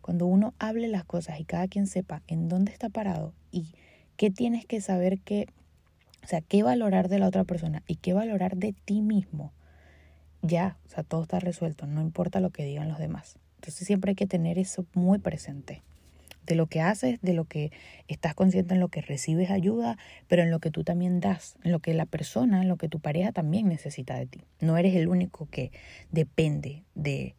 cuando 0.01 0.25
uno 0.25 0.53
hable 0.59 0.87
las 0.87 1.03
cosas 1.03 1.39
y 1.39 1.45
cada 1.45 1.67
quien 1.67 1.87
sepa 1.87 2.23
en 2.27 2.47
dónde 2.47 2.71
está 2.71 2.89
parado 2.89 3.33
y 3.51 3.73
qué 4.15 4.31
tienes 4.31 4.65
que 4.65 4.79
saber 4.79 5.19
que, 5.19 5.47
o 6.23 6.27
sea, 6.27 6.39
qué 6.39 6.63
valorar 6.63 7.09
de 7.09 7.19
la 7.19 7.27
otra 7.27 7.43
persona 7.43 7.83
y 7.85 7.97
qué 7.97 8.13
valorar 8.13 8.55
de 8.55 8.73
ti 8.85 9.01
mismo, 9.01 9.51
ya, 10.41 10.77
o 10.85 10.89
sea, 10.89 11.03
todo 11.03 11.23
está 11.23 11.39
resuelto, 11.39 11.85
no 11.85 12.01
importa 12.01 12.39
lo 12.39 12.51
que 12.51 12.63
digan 12.63 12.87
los 12.87 12.99
demás. 12.99 13.39
Entonces 13.65 13.87
siempre 13.87 14.11
hay 14.11 14.15
que 14.15 14.27
tener 14.27 14.59
eso 14.59 14.85
muy 14.93 15.17
presente. 15.17 15.81
De 16.45 16.53
lo 16.53 16.67
que 16.67 16.81
haces, 16.81 17.19
de 17.23 17.33
lo 17.33 17.45
que 17.45 17.71
estás 18.07 18.35
consciente 18.35 18.75
en 18.75 18.79
lo 18.79 18.89
que 18.89 19.01
recibes 19.01 19.49
ayuda, 19.49 19.97
pero 20.27 20.43
en 20.43 20.51
lo 20.51 20.59
que 20.59 20.69
tú 20.69 20.83
también 20.83 21.19
das, 21.19 21.55
en 21.63 21.71
lo 21.71 21.79
que 21.79 21.95
la 21.95 22.05
persona, 22.05 22.61
en 22.61 22.67
lo 22.67 22.77
que 22.77 22.89
tu 22.89 22.99
pareja 22.99 23.31
también 23.31 23.67
necesita 23.67 24.19
de 24.19 24.27
ti. 24.27 24.41
No 24.59 24.77
eres 24.77 24.93
el 24.93 25.07
único 25.07 25.47
que 25.49 25.71
depende 26.11 26.83
de, 26.93 27.33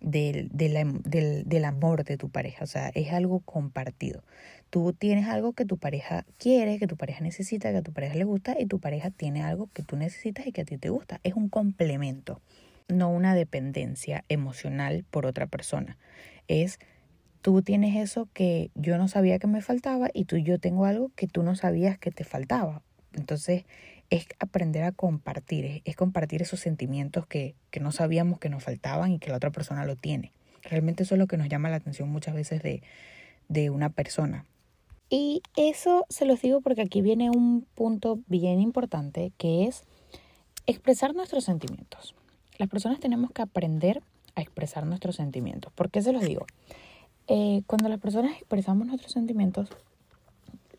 del, 0.00 0.50
del, 0.52 1.44
del, 1.46 1.64
amor 1.64 2.04
de 2.04 2.18
tu 2.18 2.28
pareja. 2.28 2.64
O 2.64 2.66
sea, 2.66 2.90
es 2.94 3.10
algo 3.14 3.40
compartido. 3.40 4.22
tú 4.68 4.92
tienes 4.92 5.28
algo 5.28 5.54
que 5.54 5.64
tu 5.64 5.78
pareja 5.78 6.26
quiere, 6.36 6.78
que 6.78 6.86
tu 6.86 6.98
pareja 6.98 7.22
necesita, 7.22 7.70
que 7.70 7.78
a 7.78 7.82
tu 7.82 7.94
pareja 7.94 8.16
le 8.16 8.24
gusta 8.24 8.60
y 8.60 8.66
tu 8.66 8.78
pareja 8.78 9.08
tiene 9.10 9.42
algo 9.42 9.70
que 9.72 9.82
tú 9.82 9.96
necesitas 9.96 10.46
y 10.46 10.52
que 10.52 10.60
a 10.60 10.64
ti 10.66 10.76
te 10.76 10.90
gusta. 10.90 11.20
Es 11.22 11.32
un 11.32 11.48
complemento, 11.48 12.42
no 12.88 13.10
una 13.10 13.34
dependencia 13.34 14.24
emocional 14.28 15.04
por 15.10 15.26
otra 15.26 15.46
persona. 15.46 15.98
Es 16.48 16.78
tú 17.42 17.62
tienes 17.62 17.96
eso 17.96 18.28
que 18.32 18.70
yo 18.74 18.96
no 18.98 19.08
sabía 19.08 19.38
que 19.38 19.46
me 19.46 19.60
faltaba 19.60 20.08
y 20.14 20.24
tú 20.24 20.36
yo 20.36 20.58
tengo 20.58 20.86
algo 20.86 21.10
que 21.16 21.26
tú 21.26 21.42
no 21.42 21.56
sabías 21.56 21.98
que 21.98 22.10
te 22.10 22.24
faltaba. 22.24 22.82
Entonces 23.14 23.64
es 24.10 24.26
aprender 24.38 24.84
a 24.84 24.92
compartir, 24.92 25.82
es, 25.84 25.96
compartir 25.96 26.42
esos 26.42 26.60
sentimientos 26.60 27.26
que, 27.26 27.54
que 27.70 27.80
no 27.80 27.92
sabíamos 27.92 28.38
que 28.38 28.48
nos 28.48 28.62
faltaban 28.62 29.12
y 29.12 29.18
que 29.18 29.30
la 29.30 29.36
otra 29.36 29.50
persona 29.50 29.84
lo 29.84 29.96
tiene. 29.96 30.32
Realmente 30.62 31.02
eso 31.02 31.14
es 31.14 31.18
lo 31.18 31.26
que 31.26 31.36
nos 31.36 31.48
llama 31.48 31.70
la 31.70 31.76
atención 31.76 32.08
muchas 32.08 32.34
veces 32.34 32.62
de, 32.62 32.82
de 33.48 33.70
una 33.70 33.90
persona. 33.90 34.44
Y 35.08 35.42
eso 35.56 36.06
se 36.08 36.24
los 36.24 36.40
digo 36.40 36.60
porque 36.60 36.82
aquí 36.82 37.02
viene 37.02 37.28
un 37.28 37.66
punto 37.74 38.20
bien 38.28 38.60
importante 38.60 39.32
que 39.36 39.66
es 39.66 39.82
expresar 40.66 41.14
nuestros 41.14 41.44
sentimientos. 41.44 42.14
Las 42.58 42.68
personas 42.68 43.00
tenemos 43.00 43.30
que 43.30 43.42
aprender 43.42 44.02
a 44.34 44.40
expresar 44.40 44.86
nuestros 44.86 45.16
sentimientos. 45.16 45.72
¿Por 45.72 45.90
qué 45.90 46.02
se 46.02 46.12
los 46.12 46.22
digo? 46.22 46.46
Eh, 47.28 47.62
cuando 47.66 47.88
las 47.88 48.00
personas 48.00 48.36
expresamos 48.36 48.86
nuestros 48.86 49.12
sentimientos, 49.12 49.68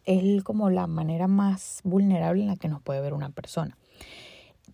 es 0.05 0.43
como 0.43 0.69
la 0.69 0.87
manera 0.87 1.27
más 1.27 1.81
vulnerable 1.83 2.41
en 2.41 2.49
la 2.49 2.57
que 2.57 2.67
nos 2.67 2.81
puede 2.81 3.01
ver 3.01 3.13
una 3.13 3.29
persona. 3.29 3.77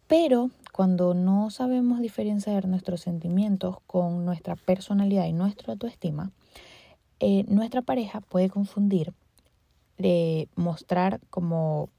Pero 0.07 0.49
cuando 0.73 1.13
no 1.13 1.51
sabemos 1.51 1.99
diferenciar 1.99 2.67
nuestros 2.67 3.01
sentimientos 3.01 3.77
con 3.85 4.25
nuestra 4.25 4.55
personalidad 4.55 5.25
y 5.25 5.33
nuestra 5.33 5.73
autoestima, 5.73 6.31
eh, 7.19 7.43
nuestra 7.47 7.81
pareja 7.81 8.21
puede 8.21 8.49
confundir 8.49 9.13
de 9.97 10.47
mostrar 10.55 11.19
como 11.29 11.89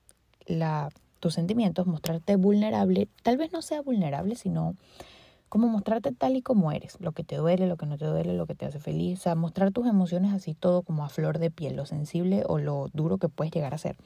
la, 0.46 0.88
tus 1.20 1.34
sentimientos, 1.34 1.86
mostrarte 1.86 2.36
vulnerable, 2.36 3.08
tal 3.22 3.36
vez 3.36 3.52
no 3.52 3.62
sea 3.62 3.82
vulnerable, 3.82 4.34
sino 4.34 4.74
como 5.48 5.68
mostrarte 5.68 6.12
tal 6.12 6.36
y 6.36 6.42
como 6.42 6.70
eres, 6.72 6.96
lo 7.00 7.12
que 7.12 7.24
te 7.24 7.36
duele, 7.36 7.66
lo 7.66 7.76
que 7.76 7.86
no 7.86 7.98
te 7.98 8.06
duele, 8.06 8.34
lo 8.34 8.46
que 8.46 8.54
te 8.54 8.66
hace 8.66 8.78
feliz, 8.78 9.18
o 9.18 9.22
sea, 9.22 9.34
mostrar 9.34 9.72
tus 9.72 9.86
emociones 9.86 10.32
así 10.32 10.54
todo 10.54 10.82
como 10.82 11.04
a 11.04 11.08
flor 11.08 11.38
de 11.38 11.50
piel, 11.50 11.76
lo 11.76 11.86
sensible 11.86 12.44
o 12.46 12.58
lo 12.58 12.88
duro 12.92 13.18
que 13.18 13.28
puedes 13.28 13.52
llegar 13.52 13.74
a 13.74 13.78
ser. 13.78 13.96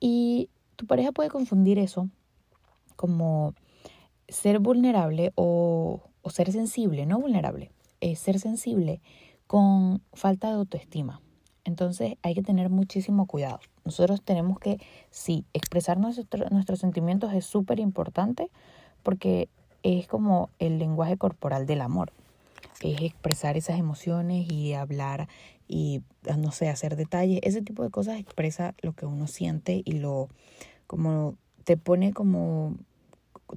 Y 0.00 0.48
tu 0.76 0.86
pareja 0.86 1.12
puede 1.12 1.30
confundir 1.30 1.78
eso 1.78 2.08
como 2.96 3.54
ser 4.28 4.58
vulnerable 4.58 5.32
o, 5.34 6.00
o 6.22 6.30
ser 6.30 6.50
sensible, 6.52 7.04
no 7.04 7.20
vulnerable, 7.20 7.70
es 8.00 8.18
ser 8.18 8.40
sensible 8.40 9.02
con 9.46 10.00
falta 10.14 10.48
de 10.48 10.54
autoestima. 10.54 11.20
Entonces 11.66 12.14
hay 12.22 12.34
que 12.34 12.42
tener 12.42 12.70
muchísimo 12.70 13.26
cuidado. 13.26 13.60
Nosotros 13.84 14.22
tenemos 14.22 14.58
que, 14.58 14.80
sí, 15.10 15.44
expresar 15.52 15.98
nuestros 15.98 16.78
sentimientos 16.78 17.32
es 17.34 17.44
súper 17.44 17.80
importante 17.80 18.50
porque 19.02 19.48
es 19.82 20.06
como 20.06 20.48
el 20.58 20.78
lenguaje 20.78 21.16
corporal 21.16 21.66
del 21.66 21.80
amor. 21.80 22.12
Es 22.80 23.00
expresar 23.02 23.56
esas 23.56 23.78
emociones 23.78 24.50
y 24.50 24.74
hablar 24.74 25.28
y, 25.68 26.02
no 26.38 26.52
sé, 26.52 26.68
hacer 26.68 26.96
detalles. 26.96 27.40
Ese 27.42 27.62
tipo 27.62 27.82
de 27.82 27.90
cosas 27.90 28.18
expresa 28.18 28.74
lo 28.80 28.92
que 28.92 29.06
uno 29.06 29.26
siente 29.26 29.82
y 29.84 29.92
lo, 29.92 30.28
como, 30.86 31.34
te 31.64 31.76
pone 31.76 32.12
como 32.12 32.76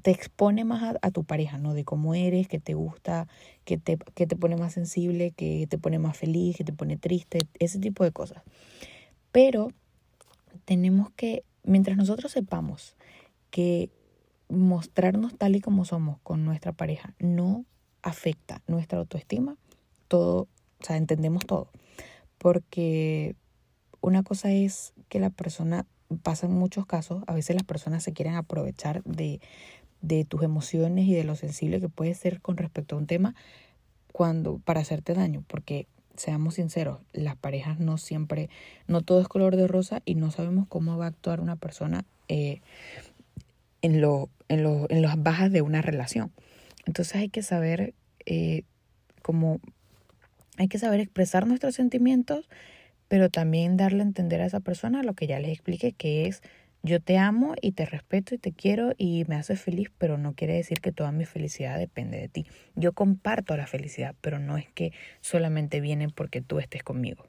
te 0.02 0.12
expone 0.12 0.66
más 0.66 0.96
a, 1.02 1.12
tu 1.12 1.24
pareja, 1.24 1.58
¿no? 1.58 1.74
De 1.74 1.84
cómo 1.84 2.14
eres, 2.16 2.48
qué 2.48 2.60
te 2.60 2.74
gusta, 2.74 3.28
qué 3.66 3.78
te, 3.78 3.98
qué 4.16 4.28
te 4.28 4.36
pone 4.36 4.56
más 4.56 4.74
sensible, 4.74 5.32
qué 5.32 5.68
te 5.70 5.78
pone 5.78 6.00
más 6.00 6.18
feliz, 6.18 6.58
qué 6.58 6.64
te 6.64 6.74
pone 6.74 6.98
triste, 6.98 7.40
ese 7.60 7.80
tipo 7.80 8.04
de 8.04 8.12
cosas. 8.12 8.44
Pero 9.32 9.72
tenemos 10.66 11.12
que, 11.12 11.44
mientras 11.64 11.98
nosotros 11.98 12.32
sepamos 12.32 12.96
que 13.50 13.90
mostrarnos 14.50 15.38
tal 15.38 15.56
y 15.56 15.62
como 15.62 15.86
somos 15.86 16.20
con 16.24 16.44
nuestra 16.44 16.72
pareja 16.72 17.14
no 17.20 17.66
afecta 18.02 18.62
nuestra 18.68 19.00
autoestima, 19.00 19.56
todo, 20.08 20.48
o 20.80 20.86
sea, 20.86 20.98
entendemos 20.98 21.46
todo. 21.46 21.70
Porque 22.38 23.36
una 24.02 24.24
cosa 24.24 24.52
es 24.52 24.94
que 25.10 25.20
la 25.20 25.30
persona, 25.30 25.86
pasa 26.24 26.48
en 26.48 26.54
muchos 26.54 26.86
casos, 26.86 27.24
a 27.28 27.34
veces 27.34 27.56
las 27.56 27.66
personas 27.66 28.04
se 28.04 28.14
quieren 28.14 28.36
aprovechar 28.36 29.04
de, 29.04 29.42
de 30.02 30.26
tus 30.26 30.44
emociones 30.44 31.08
y 31.08 31.14
de 31.14 31.24
lo 31.24 31.36
sensible 31.36 31.82
que 31.82 31.90
puedes 31.90 32.18
ser 32.18 32.42
con 32.42 32.58
respecto 32.58 32.96
a 32.96 33.00
un 33.00 33.08
tema 33.08 33.36
cuando 34.12 34.60
para 34.60 34.82
hacerte 34.82 35.14
daño, 35.14 35.44
porque 35.48 35.88
seamos 36.16 36.56
sinceros, 36.56 37.00
las 37.14 37.36
parejas 37.36 37.80
no 37.80 37.98
siempre, 37.98 38.50
no 38.88 39.02
todo 39.02 39.22
es 39.22 39.28
color 39.28 39.56
de 39.56 39.68
rosa 39.68 40.02
y 40.06 40.16
no 40.16 40.32
sabemos 40.32 40.68
cómo 40.68 40.98
va 40.98 41.06
a 41.06 41.10
actuar 41.10 41.40
una 41.40 41.56
persona 41.56 42.06
eh, 42.28 42.62
en, 43.82 44.02
lo, 44.02 44.30
en, 44.50 44.64
lo, 44.64 44.88
en 44.90 45.02
las 45.02 45.22
bajas 45.22 45.52
de 45.52 45.62
una 45.62 45.82
relación. 45.82 46.32
Entonces 46.86 47.16
hay 47.16 47.30
que 47.30 47.42
saber 47.42 47.94
eh, 48.26 48.64
cómo, 49.22 49.60
hay 50.58 50.68
que 50.68 50.80
saber 50.80 51.00
expresar 51.00 51.48
nuestros 51.48 51.76
sentimientos, 51.76 52.50
pero 53.08 53.30
también 53.30 53.78
darle 53.78 54.04
a 54.04 54.06
entender 54.06 54.42
a 54.42 54.46
esa 54.46 54.60
persona 54.60 55.04
lo 55.04 55.14
que 55.14 55.28
ya 55.28 55.40
les 55.40 55.52
expliqué, 55.52 55.94
que 55.94 56.28
es 56.28 56.42
yo 56.82 57.02
te 57.02 57.18
amo 57.18 57.56
y 57.62 57.74
te 57.74 57.86
respeto 57.86 58.36
y 58.36 58.38
te 58.38 58.54
quiero 58.54 58.94
y 58.98 59.26
me 59.28 59.36
haces 59.36 59.62
feliz, 59.62 59.92
pero 59.98 60.18
no 60.18 60.34
quiere 60.34 60.54
decir 60.54 60.80
que 60.80 60.92
toda 60.92 61.12
mi 61.12 61.26
felicidad 61.26 61.78
depende 61.78 62.20
de 62.20 62.30
ti. 62.30 62.46
Yo 62.76 62.94
comparto 62.94 63.58
la 63.58 63.68
felicidad, 63.68 64.16
pero 64.22 64.40
no 64.40 64.58
es 64.58 64.68
que 64.70 64.94
solamente 65.22 65.82
viene 65.82 66.10
porque 66.10 66.42
tú 66.42 66.60
estés 66.60 66.84
conmigo. 66.84 67.26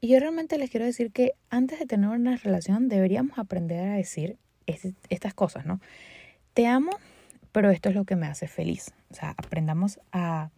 Y 0.00 0.08
yo 0.08 0.18
realmente 0.18 0.58
les 0.58 0.68
quiero 0.68 0.84
decir 0.84 1.12
que 1.12 1.32
antes 1.48 1.78
de 1.78 1.86
tener 1.86 2.10
una 2.10 2.36
relación 2.36 2.88
deberíamos 2.88 3.38
aprender 3.38 3.88
a 3.88 3.94
decir 3.94 4.36
estas 4.66 5.34
cosas, 5.34 5.64
¿no? 5.64 5.80
Te 6.54 6.66
amo, 6.66 6.90
pero 7.52 7.70
esto 7.70 7.88
es 7.88 7.94
lo 7.94 8.04
que 8.04 8.16
me 8.16 8.26
hace 8.26 8.48
feliz. 8.48 8.92
O 9.10 9.14
sea, 9.14 9.30
aprendamos 9.38 10.00
a 10.10 10.50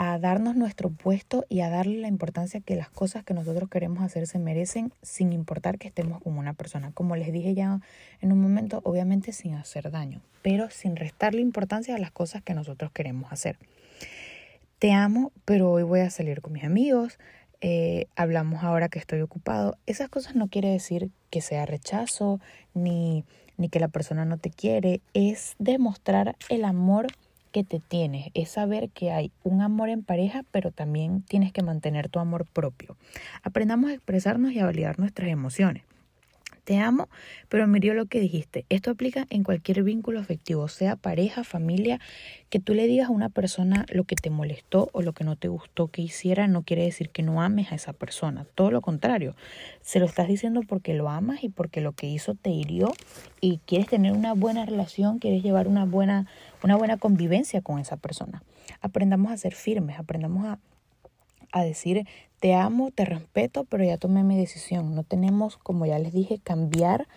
a 0.00 0.16
darnos 0.20 0.54
nuestro 0.54 0.90
puesto 0.90 1.44
y 1.48 1.60
a 1.60 1.70
darle 1.70 1.98
la 1.98 2.06
importancia 2.06 2.60
que 2.60 2.76
las 2.76 2.88
cosas 2.88 3.24
que 3.24 3.34
nosotros 3.34 3.68
queremos 3.68 4.04
hacer 4.04 4.28
se 4.28 4.38
merecen 4.38 4.92
sin 5.02 5.32
importar 5.32 5.76
que 5.76 5.88
estemos 5.88 6.22
con 6.22 6.38
una 6.38 6.54
persona. 6.54 6.92
Como 6.94 7.16
les 7.16 7.32
dije 7.32 7.52
ya 7.52 7.80
en 8.20 8.30
un 8.30 8.40
momento, 8.40 8.80
obviamente 8.84 9.32
sin 9.32 9.54
hacer 9.54 9.90
daño, 9.90 10.20
pero 10.40 10.70
sin 10.70 10.94
restarle 10.94 11.40
importancia 11.40 11.96
a 11.96 11.98
las 11.98 12.12
cosas 12.12 12.42
que 12.42 12.54
nosotros 12.54 12.92
queremos 12.92 13.32
hacer. 13.32 13.58
Te 14.78 14.92
amo, 14.92 15.32
pero 15.44 15.72
hoy 15.72 15.82
voy 15.82 15.98
a 15.98 16.10
salir 16.10 16.42
con 16.42 16.52
mis 16.52 16.62
amigos. 16.62 17.18
Eh, 17.60 18.06
hablamos 18.14 18.62
ahora 18.62 18.88
que 18.88 19.00
estoy 19.00 19.20
ocupado. 19.20 19.78
Esas 19.86 20.08
cosas 20.08 20.36
no 20.36 20.46
quiere 20.46 20.70
decir 20.70 21.10
que 21.28 21.40
sea 21.40 21.66
rechazo 21.66 22.38
ni, 22.72 23.24
ni 23.56 23.68
que 23.68 23.80
la 23.80 23.88
persona 23.88 24.24
no 24.24 24.38
te 24.38 24.50
quiere. 24.50 25.00
Es 25.12 25.56
demostrar 25.58 26.36
el 26.50 26.64
amor 26.64 27.08
que 27.48 27.64
te 27.64 27.80
tienes, 27.80 28.30
es 28.34 28.50
saber 28.50 28.90
que 28.90 29.10
hay 29.10 29.32
un 29.42 29.62
amor 29.62 29.88
en 29.88 30.02
pareja, 30.02 30.44
pero 30.50 30.70
también 30.70 31.22
tienes 31.22 31.52
que 31.52 31.62
mantener 31.62 32.08
tu 32.08 32.18
amor 32.18 32.46
propio. 32.46 32.96
Aprendamos 33.42 33.90
a 33.90 33.94
expresarnos 33.94 34.52
y 34.52 34.60
a 34.60 34.66
validar 34.66 34.98
nuestras 34.98 35.28
emociones. 35.28 35.82
Te 36.68 36.76
amo, 36.76 37.08
pero 37.48 37.66
mirió 37.66 37.94
lo 37.94 38.04
que 38.04 38.20
dijiste. 38.20 38.66
Esto 38.68 38.90
aplica 38.90 39.26
en 39.30 39.42
cualquier 39.42 39.82
vínculo 39.82 40.20
afectivo, 40.20 40.68
sea 40.68 40.96
pareja, 40.96 41.42
familia, 41.42 41.98
que 42.50 42.60
tú 42.60 42.74
le 42.74 42.86
digas 42.86 43.08
a 43.08 43.12
una 43.12 43.30
persona 43.30 43.86
lo 43.88 44.04
que 44.04 44.16
te 44.16 44.28
molestó 44.28 44.90
o 44.92 45.00
lo 45.00 45.14
que 45.14 45.24
no 45.24 45.34
te 45.34 45.48
gustó 45.48 45.88
que 45.88 46.02
hiciera, 46.02 46.46
no 46.46 46.64
quiere 46.64 46.84
decir 46.84 47.08
que 47.08 47.22
no 47.22 47.40
ames 47.40 47.72
a 47.72 47.74
esa 47.74 47.94
persona. 47.94 48.44
Todo 48.54 48.70
lo 48.70 48.82
contrario, 48.82 49.34
se 49.80 49.98
lo 49.98 50.04
estás 50.04 50.28
diciendo 50.28 50.60
porque 50.60 50.92
lo 50.92 51.08
amas 51.08 51.42
y 51.42 51.48
porque 51.48 51.80
lo 51.80 51.92
que 51.92 52.06
hizo 52.06 52.34
te 52.34 52.50
hirió 52.50 52.92
y 53.40 53.60
quieres 53.64 53.88
tener 53.88 54.12
una 54.12 54.34
buena 54.34 54.66
relación, 54.66 55.20
quieres 55.20 55.42
llevar 55.42 55.68
una 55.68 55.86
buena, 55.86 56.26
una 56.62 56.76
buena 56.76 56.96
convivencia 56.96 57.60
con 57.60 57.78
esa 57.78 57.96
persona. 57.96 58.42
Aprendamos 58.80 59.32
a 59.32 59.36
ser 59.36 59.54
firmes, 59.54 59.98
aprendamos 59.98 60.44
a 60.46 60.58
a 61.52 61.62
decir 61.62 62.06
te 62.40 62.54
amo, 62.54 62.90
te 62.90 63.04
respeto, 63.04 63.64
pero 63.64 63.84
ya 63.84 63.96
tomé 63.96 64.22
mi 64.22 64.36
decisión. 64.38 64.94
No 64.94 65.02
tenemos, 65.02 65.56
como 65.56 65.86
ya 65.86 65.98
les 65.98 66.12
dije, 66.12 66.38
cambiar, 66.38 67.08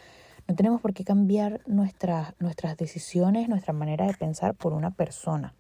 no 0.47 0.55
tenemos 0.55 0.81
por 0.81 0.93
qué 0.93 1.03
cambiar 1.03 1.61
nuestras, 1.67 2.33
nuestras 2.39 2.75
decisiones, 2.77 3.47
nuestra 3.47 3.73
manera 3.73 4.07
de 4.07 4.15
pensar 4.15 4.55
por 4.55 4.73
una 4.73 4.91
persona. 4.91 5.53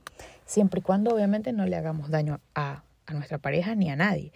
Siempre 0.45 0.79
y 0.79 0.83
cuando 0.83 1.13
obviamente 1.13 1.53
no 1.53 1.65
le 1.65 1.75
hagamos 1.75 2.09
daño 2.09 2.39
a, 2.55 2.83
a 3.05 3.13
nuestra 3.13 3.37
pareja 3.37 3.75
ni 3.75 3.89
a 3.91 3.95
nadie. 3.95 4.31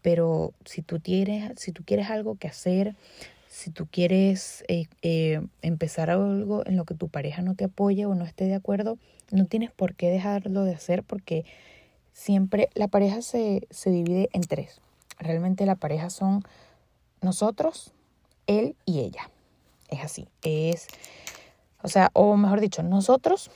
Pero 0.00 0.54
si 0.64 0.80
tú 0.80 1.00
quieres, 1.02 1.52
si 1.56 1.72
tú 1.72 1.84
quieres 1.84 2.08
algo 2.08 2.36
que 2.36 2.48
hacer, 2.48 2.94
si 3.60 3.70
tú 3.70 3.86
quieres 3.86 4.64
eh, 4.68 4.86
eh, 5.02 5.46
empezar 5.60 6.08
algo 6.08 6.66
en 6.66 6.78
lo 6.78 6.86
que 6.86 6.94
tu 6.94 7.08
pareja 7.08 7.42
no 7.42 7.54
te 7.54 7.64
apoye 7.64 8.06
o 8.06 8.14
no 8.14 8.24
esté 8.24 8.46
de 8.46 8.54
acuerdo, 8.54 8.96
no 9.30 9.44
tienes 9.44 9.70
por 9.70 9.94
qué 9.94 10.08
dejarlo 10.08 10.64
de 10.64 10.74
hacer 10.74 11.02
porque 11.02 11.44
siempre 12.14 12.70
la 12.72 12.88
pareja 12.88 13.20
se, 13.20 13.68
se 13.68 13.90
divide 13.90 14.30
en 14.32 14.40
tres. 14.40 14.80
Realmente 15.18 15.66
la 15.66 15.74
pareja 15.74 16.08
son 16.08 16.42
nosotros, 17.20 17.92
él 18.46 18.76
y 18.86 19.00
ella. 19.00 19.28
Es 19.90 20.02
así. 20.04 20.26
Es, 20.42 20.88
o 21.82 21.88
sea, 21.88 22.08
o 22.14 22.38
mejor 22.38 22.60
dicho, 22.60 22.82
nosotros, 22.82 23.50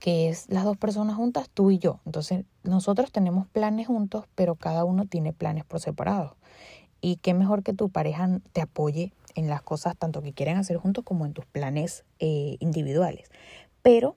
que 0.00 0.30
es 0.30 0.48
las 0.48 0.64
dos 0.64 0.78
personas 0.78 1.16
juntas, 1.16 1.50
tú 1.52 1.70
y 1.70 1.78
yo. 1.78 2.00
Entonces, 2.06 2.46
nosotros 2.62 3.12
tenemos 3.12 3.46
planes 3.46 3.88
juntos, 3.88 4.24
pero 4.34 4.54
cada 4.54 4.84
uno 4.84 5.04
tiene 5.04 5.34
planes 5.34 5.66
por 5.66 5.80
separado. 5.80 6.34
Y 7.00 7.16
qué 7.16 7.34
mejor 7.34 7.62
que 7.62 7.72
tu 7.72 7.88
pareja 7.90 8.40
te 8.52 8.60
apoye 8.60 9.12
en 9.34 9.48
las 9.48 9.62
cosas 9.62 9.96
tanto 9.96 10.22
que 10.22 10.32
quieren 10.32 10.56
hacer 10.56 10.76
juntos 10.78 11.04
como 11.04 11.26
en 11.26 11.32
tus 11.32 11.46
planes 11.46 12.04
eh, 12.18 12.56
individuales. 12.60 13.30
Pero 13.82 14.16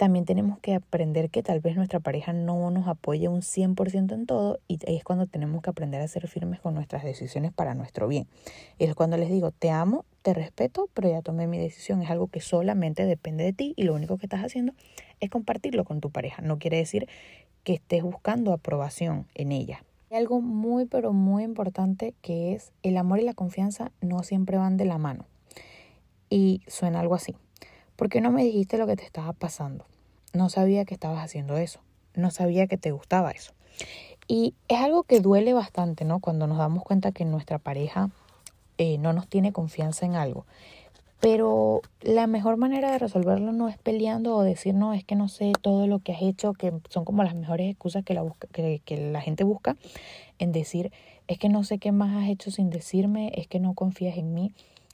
también 0.00 0.24
tenemos 0.24 0.58
que 0.60 0.74
aprender 0.74 1.28
que 1.28 1.42
tal 1.42 1.60
vez 1.60 1.76
nuestra 1.76 2.00
pareja 2.00 2.32
no 2.32 2.70
nos 2.70 2.88
apoye 2.88 3.28
un 3.28 3.42
100% 3.42 4.14
en 4.14 4.24
todo 4.24 4.58
y 4.66 4.78
es 4.86 5.04
cuando 5.04 5.26
tenemos 5.26 5.60
que 5.60 5.68
aprender 5.68 6.00
a 6.00 6.08
ser 6.08 6.26
firmes 6.26 6.58
con 6.58 6.74
nuestras 6.74 7.04
decisiones 7.04 7.52
para 7.52 7.74
nuestro 7.74 8.08
bien. 8.08 8.26
Es 8.78 8.94
cuando 8.94 9.18
les 9.18 9.28
digo, 9.28 9.50
te 9.50 9.70
amo, 9.70 10.06
te 10.22 10.32
respeto, 10.32 10.88
pero 10.94 11.10
ya 11.10 11.20
tomé 11.20 11.46
mi 11.46 11.58
decisión. 11.58 12.00
Es 12.00 12.08
algo 12.08 12.28
que 12.28 12.40
solamente 12.40 13.04
depende 13.04 13.44
de 13.44 13.52
ti 13.52 13.74
y 13.76 13.82
lo 13.82 13.92
único 13.92 14.16
que 14.16 14.24
estás 14.24 14.40
haciendo 14.40 14.72
es 15.20 15.28
compartirlo 15.28 15.84
con 15.84 16.00
tu 16.00 16.08
pareja. 16.10 16.40
No 16.40 16.58
quiere 16.58 16.78
decir 16.78 17.06
que 17.62 17.74
estés 17.74 18.02
buscando 18.02 18.54
aprobación 18.54 19.26
en 19.34 19.52
ella. 19.52 19.84
Hay 20.10 20.16
algo 20.16 20.40
muy, 20.40 20.86
pero 20.86 21.12
muy 21.12 21.44
importante 21.44 22.14
que 22.20 22.52
es 22.52 22.72
el 22.82 22.96
amor 22.96 23.20
y 23.20 23.24
la 23.24 23.34
confianza 23.34 23.92
no 24.00 24.24
siempre 24.24 24.58
van 24.58 24.76
de 24.76 24.84
la 24.84 24.98
mano. 24.98 25.26
Y 26.28 26.62
suena 26.66 26.98
algo 26.98 27.14
así. 27.14 27.36
¿Por 27.94 28.08
qué 28.08 28.20
no 28.20 28.32
me 28.32 28.42
dijiste 28.42 28.76
lo 28.76 28.88
que 28.88 28.96
te 28.96 29.04
estaba 29.04 29.32
pasando? 29.32 29.86
No 30.32 30.48
sabía 30.48 30.84
que 30.84 30.94
estabas 30.94 31.24
haciendo 31.24 31.56
eso. 31.58 31.80
No 32.14 32.32
sabía 32.32 32.66
que 32.66 32.76
te 32.76 32.90
gustaba 32.90 33.30
eso. 33.30 33.52
Y 34.26 34.54
es 34.66 34.80
algo 34.80 35.04
que 35.04 35.20
duele 35.20 35.52
bastante, 35.52 36.04
¿no? 36.04 36.18
Cuando 36.18 36.48
nos 36.48 36.58
damos 36.58 36.82
cuenta 36.82 37.12
que 37.12 37.24
nuestra 37.24 37.60
pareja 37.60 38.10
eh, 38.78 38.98
no 38.98 39.12
nos 39.12 39.28
tiene 39.28 39.52
confianza 39.52 40.06
en 40.06 40.16
algo. 40.16 40.44
Pero 41.20 41.82
la 42.00 42.26
mejor 42.26 42.56
manera 42.56 42.90
de 42.90 42.98
resolverlo 42.98 43.52
no 43.52 43.68
es 43.68 43.76
peleando 43.76 44.34
o 44.36 44.42
decir, 44.42 44.74
no, 44.74 44.94
es 44.94 45.04
que 45.04 45.16
no 45.16 45.28
sé 45.28 45.52
todo 45.60 45.86
lo 45.86 45.98
que 45.98 46.12
has 46.12 46.22
hecho, 46.22 46.54
que 46.54 46.72
son 46.88 47.04
como 47.04 47.22
las 47.22 47.34
mejores 47.34 47.70
excusas 47.70 48.04
que 48.04 48.14
la, 48.14 48.24
que, 48.52 48.80
que 48.84 49.10
la 49.10 49.20
gente 49.20 49.44
busca 49.44 49.76
en 50.38 50.52
decir, 50.52 50.92
es 51.28 51.38
que 51.38 51.50
no 51.50 51.62
sé 51.62 51.78
qué 51.78 51.92
más 51.92 52.16
has 52.16 52.30
hecho 52.30 52.50
sin 52.50 52.70
decirme, 52.70 53.32
es 53.34 53.46
que 53.46 53.60
no 53.60 53.74
confías 53.74 54.16
en 54.16 54.32
mí. 54.34 54.52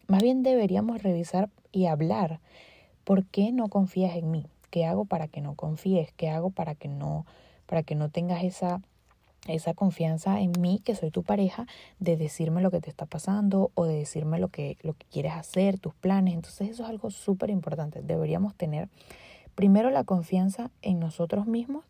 Más 0.08 0.22
bien 0.22 0.42
deberíamos 0.42 1.02
revisar 1.02 1.48
y 1.70 1.86
hablar 1.86 2.40
¿Por 3.06 3.24
qué 3.24 3.52
no 3.52 3.68
confías 3.68 4.16
en 4.16 4.32
mí? 4.32 4.46
¿Qué 4.72 4.84
hago 4.84 5.04
para 5.04 5.28
que 5.28 5.40
no 5.40 5.54
confíes? 5.54 6.10
¿Qué 6.16 6.28
hago 6.28 6.50
para 6.50 6.74
que 6.74 6.88
no, 6.88 7.24
para 7.66 7.84
que 7.84 7.94
no 7.94 8.08
tengas 8.08 8.42
esa, 8.42 8.80
esa 9.48 9.74
confianza 9.74 10.40
en 10.40 10.52
mí, 10.60 10.80
que 10.84 10.94
soy 10.94 11.10
tu 11.10 11.22
pareja, 11.22 11.66
de 11.98 12.16
decirme 12.16 12.62
lo 12.62 12.70
que 12.70 12.80
te 12.80 12.90
está 12.90 13.06
pasando 13.06 13.70
o 13.74 13.84
de 13.84 13.96
decirme 13.96 14.38
lo 14.38 14.48
que, 14.48 14.76
lo 14.82 14.94
que 14.94 15.06
quieres 15.06 15.32
hacer, 15.32 15.78
tus 15.78 15.94
planes? 15.94 16.34
Entonces 16.34 16.70
eso 16.70 16.84
es 16.84 16.88
algo 16.88 17.10
súper 17.10 17.50
importante. 17.50 18.02
Deberíamos 18.02 18.54
tener 18.54 18.88
primero 19.54 19.90
la 19.90 20.04
confianza 20.04 20.70
en 20.82 21.00
nosotros 21.00 21.46
mismos 21.46 21.84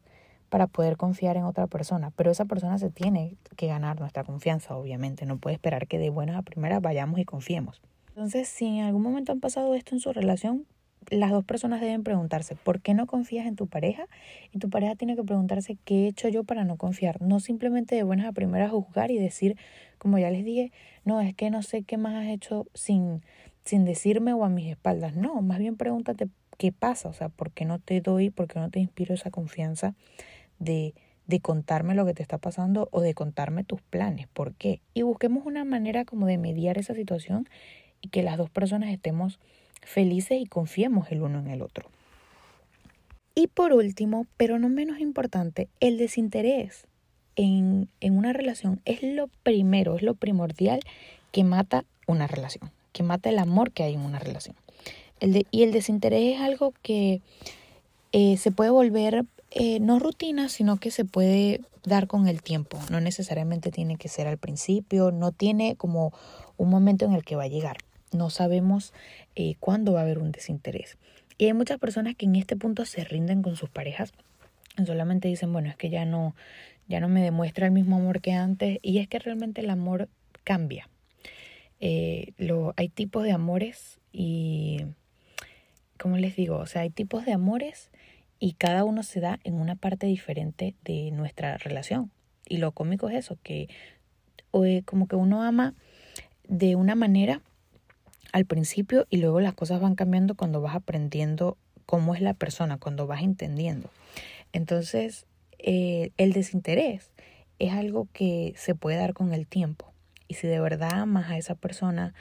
para 0.48 0.68
poder 0.68 0.96
confiar 0.96 1.36
en 1.36 1.44
otra 1.44 1.66
persona, 1.66 2.12
pero 2.14 2.30
esa 2.30 2.44
persona 2.44 2.78
se 2.78 2.90
tiene 2.90 3.34
que 3.56 3.66
ganar 3.66 3.98
nuestra 3.98 4.24
confianza, 4.24 4.76
obviamente, 4.76 5.26
no 5.26 5.38
puede 5.38 5.54
esperar 5.54 5.86
que 5.88 5.98
de 5.98 6.10
buenas 6.10 6.36
a 6.36 6.42
primeras 6.42 6.80
vayamos 6.80 7.18
y 7.18 7.24
confiemos. 7.24 7.82
Entonces, 8.08 8.48
si 8.48 8.78
en 8.78 8.84
algún 8.84 9.02
momento 9.02 9.32
han 9.32 9.40
pasado 9.40 9.74
esto 9.74 9.94
en 9.94 10.00
su 10.00 10.12
relación, 10.12 10.64
las 11.10 11.30
dos 11.30 11.44
personas 11.44 11.80
deben 11.80 12.02
preguntarse, 12.02 12.56
¿por 12.56 12.80
qué 12.80 12.94
no 12.94 13.06
confías 13.06 13.46
en 13.46 13.56
tu 13.56 13.66
pareja? 13.66 14.06
Y 14.52 14.58
tu 14.58 14.70
pareja 14.70 14.94
tiene 14.96 15.16
que 15.16 15.22
preguntarse, 15.22 15.76
¿qué 15.84 16.04
he 16.04 16.08
hecho 16.08 16.28
yo 16.28 16.44
para 16.44 16.64
no 16.64 16.76
confiar? 16.76 17.20
No 17.20 17.40
simplemente 17.40 17.94
de 17.94 18.02
buenas 18.02 18.26
a 18.26 18.32
primeras 18.32 18.70
juzgar 18.70 19.10
y 19.10 19.18
decir, 19.18 19.56
como 19.98 20.18
ya 20.18 20.30
les 20.30 20.44
dije, 20.44 20.72
no, 21.04 21.20
es 21.20 21.34
que 21.34 21.50
no 21.50 21.62
sé 21.62 21.82
qué 21.82 21.96
más 21.96 22.14
has 22.14 22.28
hecho 22.28 22.66
sin, 22.74 23.22
sin 23.64 23.84
decirme 23.84 24.32
o 24.32 24.44
a 24.44 24.48
mis 24.48 24.70
espaldas. 24.70 25.16
No, 25.16 25.40
más 25.42 25.58
bien 25.58 25.76
pregúntate 25.76 26.28
qué 26.58 26.72
pasa, 26.72 27.08
o 27.08 27.12
sea, 27.12 27.28
¿por 27.28 27.52
qué 27.52 27.64
no 27.64 27.78
te 27.78 28.00
doy, 28.00 28.30
por 28.30 28.48
qué 28.48 28.58
no 28.58 28.70
te 28.70 28.80
inspiro 28.80 29.14
esa 29.14 29.30
confianza 29.30 29.94
de, 30.58 30.94
de 31.26 31.40
contarme 31.40 31.94
lo 31.94 32.06
que 32.06 32.14
te 32.14 32.22
está 32.22 32.38
pasando 32.38 32.88
o 32.92 33.00
de 33.00 33.14
contarme 33.14 33.64
tus 33.64 33.82
planes? 33.82 34.26
¿Por 34.28 34.54
qué? 34.54 34.80
Y 34.94 35.02
busquemos 35.02 35.46
una 35.46 35.64
manera 35.64 36.04
como 36.04 36.26
de 36.26 36.38
mediar 36.38 36.78
esa 36.78 36.94
situación 36.94 37.48
y 38.00 38.08
que 38.08 38.22
las 38.22 38.38
dos 38.38 38.50
personas 38.50 38.90
estemos 38.90 39.38
felices 39.82 40.40
y 40.40 40.46
confiemos 40.46 41.10
el 41.10 41.22
uno 41.22 41.38
en 41.38 41.48
el 41.48 41.62
otro. 41.62 41.88
Y 43.34 43.48
por 43.48 43.72
último, 43.72 44.26
pero 44.36 44.58
no 44.58 44.68
menos 44.68 44.98
importante, 44.98 45.68
el 45.80 45.98
desinterés 45.98 46.86
en, 47.36 47.88
en 48.00 48.16
una 48.16 48.32
relación 48.32 48.80
es 48.86 49.02
lo 49.02 49.28
primero, 49.42 49.96
es 49.96 50.02
lo 50.02 50.14
primordial 50.14 50.80
que 51.32 51.44
mata 51.44 51.84
una 52.06 52.26
relación, 52.26 52.70
que 52.92 53.02
mata 53.02 53.28
el 53.28 53.38
amor 53.38 53.72
que 53.72 53.82
hay 53.82 53.94
en 53.94 54.00
una 54.00 54.18
relación. 54.18 54.56
El 55.20 55.46
y 55.50 55.62
el 55.62 55.72
desinterés 55.72 56.36
es 56.36 56.40
algo 56.40 56.72
que 56.82 57.20
eh, 58.12 58.36
se 58.38 58.52
puede 58.52 58.70
volver 58.70 59.26
eh, 59.50 59.80
no 59.80 59.98
rutina, 59.98 60.48
sino 60.48 60.78
que 60.78 60.90
se 60.90 61.04
puede 61.04 61.60
dar 61.84 62.06
con 62.06 62.28
el 62.28 62.42
tiempo. 62.42 62.78
No 62.90 63.00
necesariamente 63.00 63.70
tiene 63.70 63.96
que 63.96 64.08
ser 64.08 64.26
al 64.26 64.38
principio, 64.38 65.12
no 65.12 65.32
tiene 65.32 65.76
como 65.76 66.12
un 66.56 66.70
momento 66.70 67.04
en 67.04 67.12
el 67.12 67.24
que 67.24 67.36
va 67.36 67.44
a 67.44 67.48
llegar 67.48 67.78
no 68.16 68.30
sabemos 68.30 68.92
eh, 69.34 69.54
cuándo 69.60 69.92
va 69.92 70.00
a 70.00 70.02
haber 70.02 70.18
un 70.18 70.32
desinterés. 70.32 70.98
Y 71.38 71.46
hay 71.46 71.52
muchas 71.52 71.78
personas 71.78 72.14
que 72.16 72.26
en 72.26 72.36
este 72.36 72.56
punto 72.56 72.84
se 72.84 73.04
rinden 73.04 73.42
con 73.42 73.56
sus 73.56 73.68
parejas, 73.68 74.12
solamente 74.84 75.28
dicen, 75.28 75.52
bueno, 75.52 75.68
es 75.68 75.76
que 75.76 75.90
ya 75.90 76.04
no, 76.04 76.34
ya 76.88 77.00
no 77.00 77.08
me 77.08 77.22
demuestra 77.22 77.66
el 77.66 77.72
mismo 77.72 77.96
amor 77.96 78.20
que 78.20 78.32
antes, 78.32 78.78
y 78.82 78.98
es 78.98 79.08
que 79.08 79.18
realmente 79.18 79.60
el 79.60 79.70
amor 79.70 80.08
cambia. 80.44 80.88
Eh, 81.80 82.32
hay 82.76 82.88
tipos 82.88 83.24
de 83.24 83.32
amores 83.32 83.98
y, 84.12 84.86
¿cómo 85.98 86.16
les 86.16 86.36
digo? 86.36 86.56
O 86.56 86.66
sea, 86.66 86.82
hay 86.82 86.90
tipos 86.90 87.24
de 87.26 87.32
amores 87.32 87.90
y 88.38 88.52
cada 88.52 88.84
uno 88.84 89.02
se 89.02 89.20
da 89.20 89.40
en 89.44 89.54
una 89.54 89.76
parte 89.76 90.06
diferente 90.06 90.74
de 90.84 91.10
nuestra 91.10 91.58
relación. 91.58 92.10
Y 92.48 92.58
lo 92.58 92.72
cómico 92.72 93.08
es 93.08 93.16
eso, 93.16 93.38
que 93.42 93.68
como 94.84 95.06
que 95.06 95.16
uno 95.16 95.42
ama 95.42 95.74
de 96.48 96.76
una 96.76 96.94
manera 96.94 97.42
al 98.36 98.44
principio 98.44 99.06
y 99.08 99.16
luego 99.16 99.40
las 99.40 99.54
cosas 99.54 99.80
van 99.80 99.94
cambiando 99.94 100.34
cuando 100.34 100.60
vas 100.60 100.74
aprendiendo 100.74 101.56
cómo 101.86 102.14
es 102.14 102.20
la 102.20 102.34
persona, 102.34 102.76
cuando 102.76 103.06
vas 103.06 103.22
entendiendo. 103.22 103.88
Entonces, 104.52 105.24
eh, 105.58 106.10
el 106.18 106.34
desinterés 106.34 107.12
es 107.58 107.72
algo 107.72 108.08
que 108.12 108.52
se 108.58 108.74
puede 108.74 108.98
dar 108.98 109.14
con 109.14 109.32
el 109.32 109.46
tiempo. 109.46 109.90
Y 110.28 110.34
si 110.34 110.48
de 110.48 110.60
verdad 110.60 110.92
amas 110.92 111.30
a 111.30 111.38
esa 111.38 111.54
persona, 111.54 112.12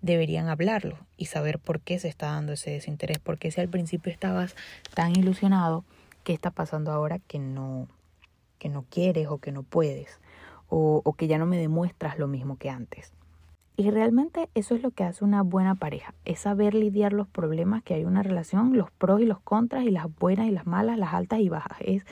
deberían 0.00 0.48
hablarlo 0.48 0.96
y 1.18 1.26
saber 1.26 1.58
por 1.58 1.80
qué 1.80 1.98
se 1.98 2.08
está 2.08 2.28
dando 2.28 2.54
ese 2.54 2.70
desinterés. 2.70 3.18
Porque 3.18 3.50
si 3.50 3.60
al 3.60 3.68
principio 3.68 4.10
estabas 4.10 4.56
tan 4.94 5.18
ilusionado, 5.18 5.84
¿qué 6.24 6.32
está 6.32 6.50
pasando 6.50 6.92
ahora 6.92 7.18
que 7.18 7.38
no, 7.38 7.88
que 8.58 8.70
no 8.70 8.86
quieres 8.88 9.28
o 9.28 9.36
que 9.36 9.52
no 9.52 9.64
puedes? 9.64 10.18
O, 10.70 11.02
o 11.04 11.12
que 11.12 11.26
ya 11.26 11.36
no 11.36 11.44
me 11.44 11.58
demuestras 11.58 12.18
lo 12.18 12.26
mismo 12.26 12.56
que 12.56 12.70
antes. 12.70 13.12
Y 13.78 13.92
realmente 13.92 14.48
eso 14.56 14.74
es 14.74 14.82
lo 14.82 14.90
que 14.90 15.04
hace 15.04 15.24
una 15.24 15.42
buena 15.42 15.76
pareja, 15.76 16.12
es 16.24 16.40
saber 16.40 16.74
lidiar 16.74 17.12
los 17.12 17.28
problemas 17.28 17.84
que 17.84 17.94
hay 17.94 18.00
en 18.00 18.08
una 18.08 18.24
relación, 18.24 18.76
los 18.76 18.90
pros 18.90 19.20
y 19.20 19.24
los 19.24 19.38
contras 19.38 19.84
y 19.84 19.92
las 19.92 20.12
buenas 20.18 20.48
y 20.48 20.50
las 20.50 20.66
malas, 20.66 20.98
las 20.98 21.14
altas 21.14 21.38
y 21.38 21.48
bajas. 21.48 21.78
Es, 21.82 22.04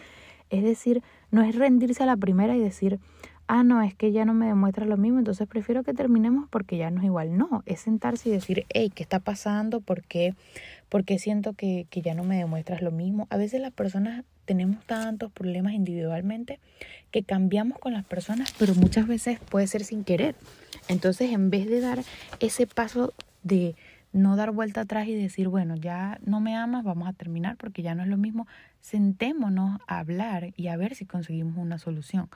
es 0.48 0.62
decir, 0.62 1.02
no 1.32 1.42
es 1.42 1.56
rendirse 1.56 2.04
a 2.04 2.06
la 2.06 2.16
primera 2.16 2.54
y 2.54 2.60
decir, 2.60 3.00
ah, 3.48 3.64
no, 3.64 3.82
es 3.82 3.96
que 3.96 4.12
ya 4.12 4.24
no 4.24 4.32
me 4.32 4.46
demuestra 4.46 4.86
lo 4.86 4.96
mismo, 4.96 5.18
entonces 5.18 5.48
prefiero 5.48 5.82
que 5.82 5.92
terminemos 5.92 6.48
porque 6.50 6.76
ya 6.76 6.92
no 6.92 7.00
es 7.00 7.06
igual. 7.06 7.36
No, 7.36 7.64
es 7.66 7.80
sentarse 7.80 8.28
y 8.28 8.32
decir, 8.32 8.64
hey, 8.68 8.92
¿qué 8.94 9.02
está 9.02 9.18
pasando? 9.18 9.80
¿Por 9.80 10.04
qué, 10.04 10.36
¿Por 10.88 11.02
qué 11.02 11.18
siento 11.18 11.54
que, 11.54 11.88
que 11.90 12.00
ya 12.00 12.14
no 12.14 12.22
me 12.22 12.38
demuestras 12.38 12.80
lo 12.80 12.92
mismo? 12.92 13.26
A 13.28 13.38
veces 13.38 13.60
las 13.60 13.72
personas 13.72 14.24
tenemos 14.44 14.84
tantos 14.86 15.32
problemas 15.32 15.72
individualmente 15.72 16.60
que 17.10 17.24
cambiamos 17.24 17.80
con 17.80 17.92
las 17.92 18.04
personas, 18.04 18.54
pero 18.56 18.72
muchas 18.76 19.08
veces 19.08 19.40
puede 19.40 19.66
ser 19.66 19.82
sin 19.82 20.04
querer. 20.04 20.36
Entonces, 20.88 21.32
en 21.32 21.50
vez 21.50 21.66
de 21.66 21.80
dar 21.80 22.02
ese 22.40 22.66
paso 22.66 23.12
de 23.42 23.74
no 24.12 24.36
dar 24.36 24.50
vuelta 24.50 24.82
atrás 24.82 25.08
y 25.08 25.14
decir, 25.14 25.48
bueno, 25.48 25.76
ya 25.76 26.18
no 26.24 26.40
me 26.40 26.56
amas, 26.56 26.84
vamos 26.84 27.08
a 27.08 27.12
terminar 27.12 27.56
porque 27.56 27.82
ya 27.82 27.94
no 27.94 28.02
es 28.02 28.08
lo 28.08 28.16
mismo, 28.16 28.46
sentémonos 28.80 29.80
a 29.86 29.98
hablar 29.98 30.52
y 30.56 30.68
a 30.68 30.76
ver 30.76 30.94
si 30.94 31.04
conseguimos 31.04 31.56
una 31.58 31.78
solución. 31.78 32.28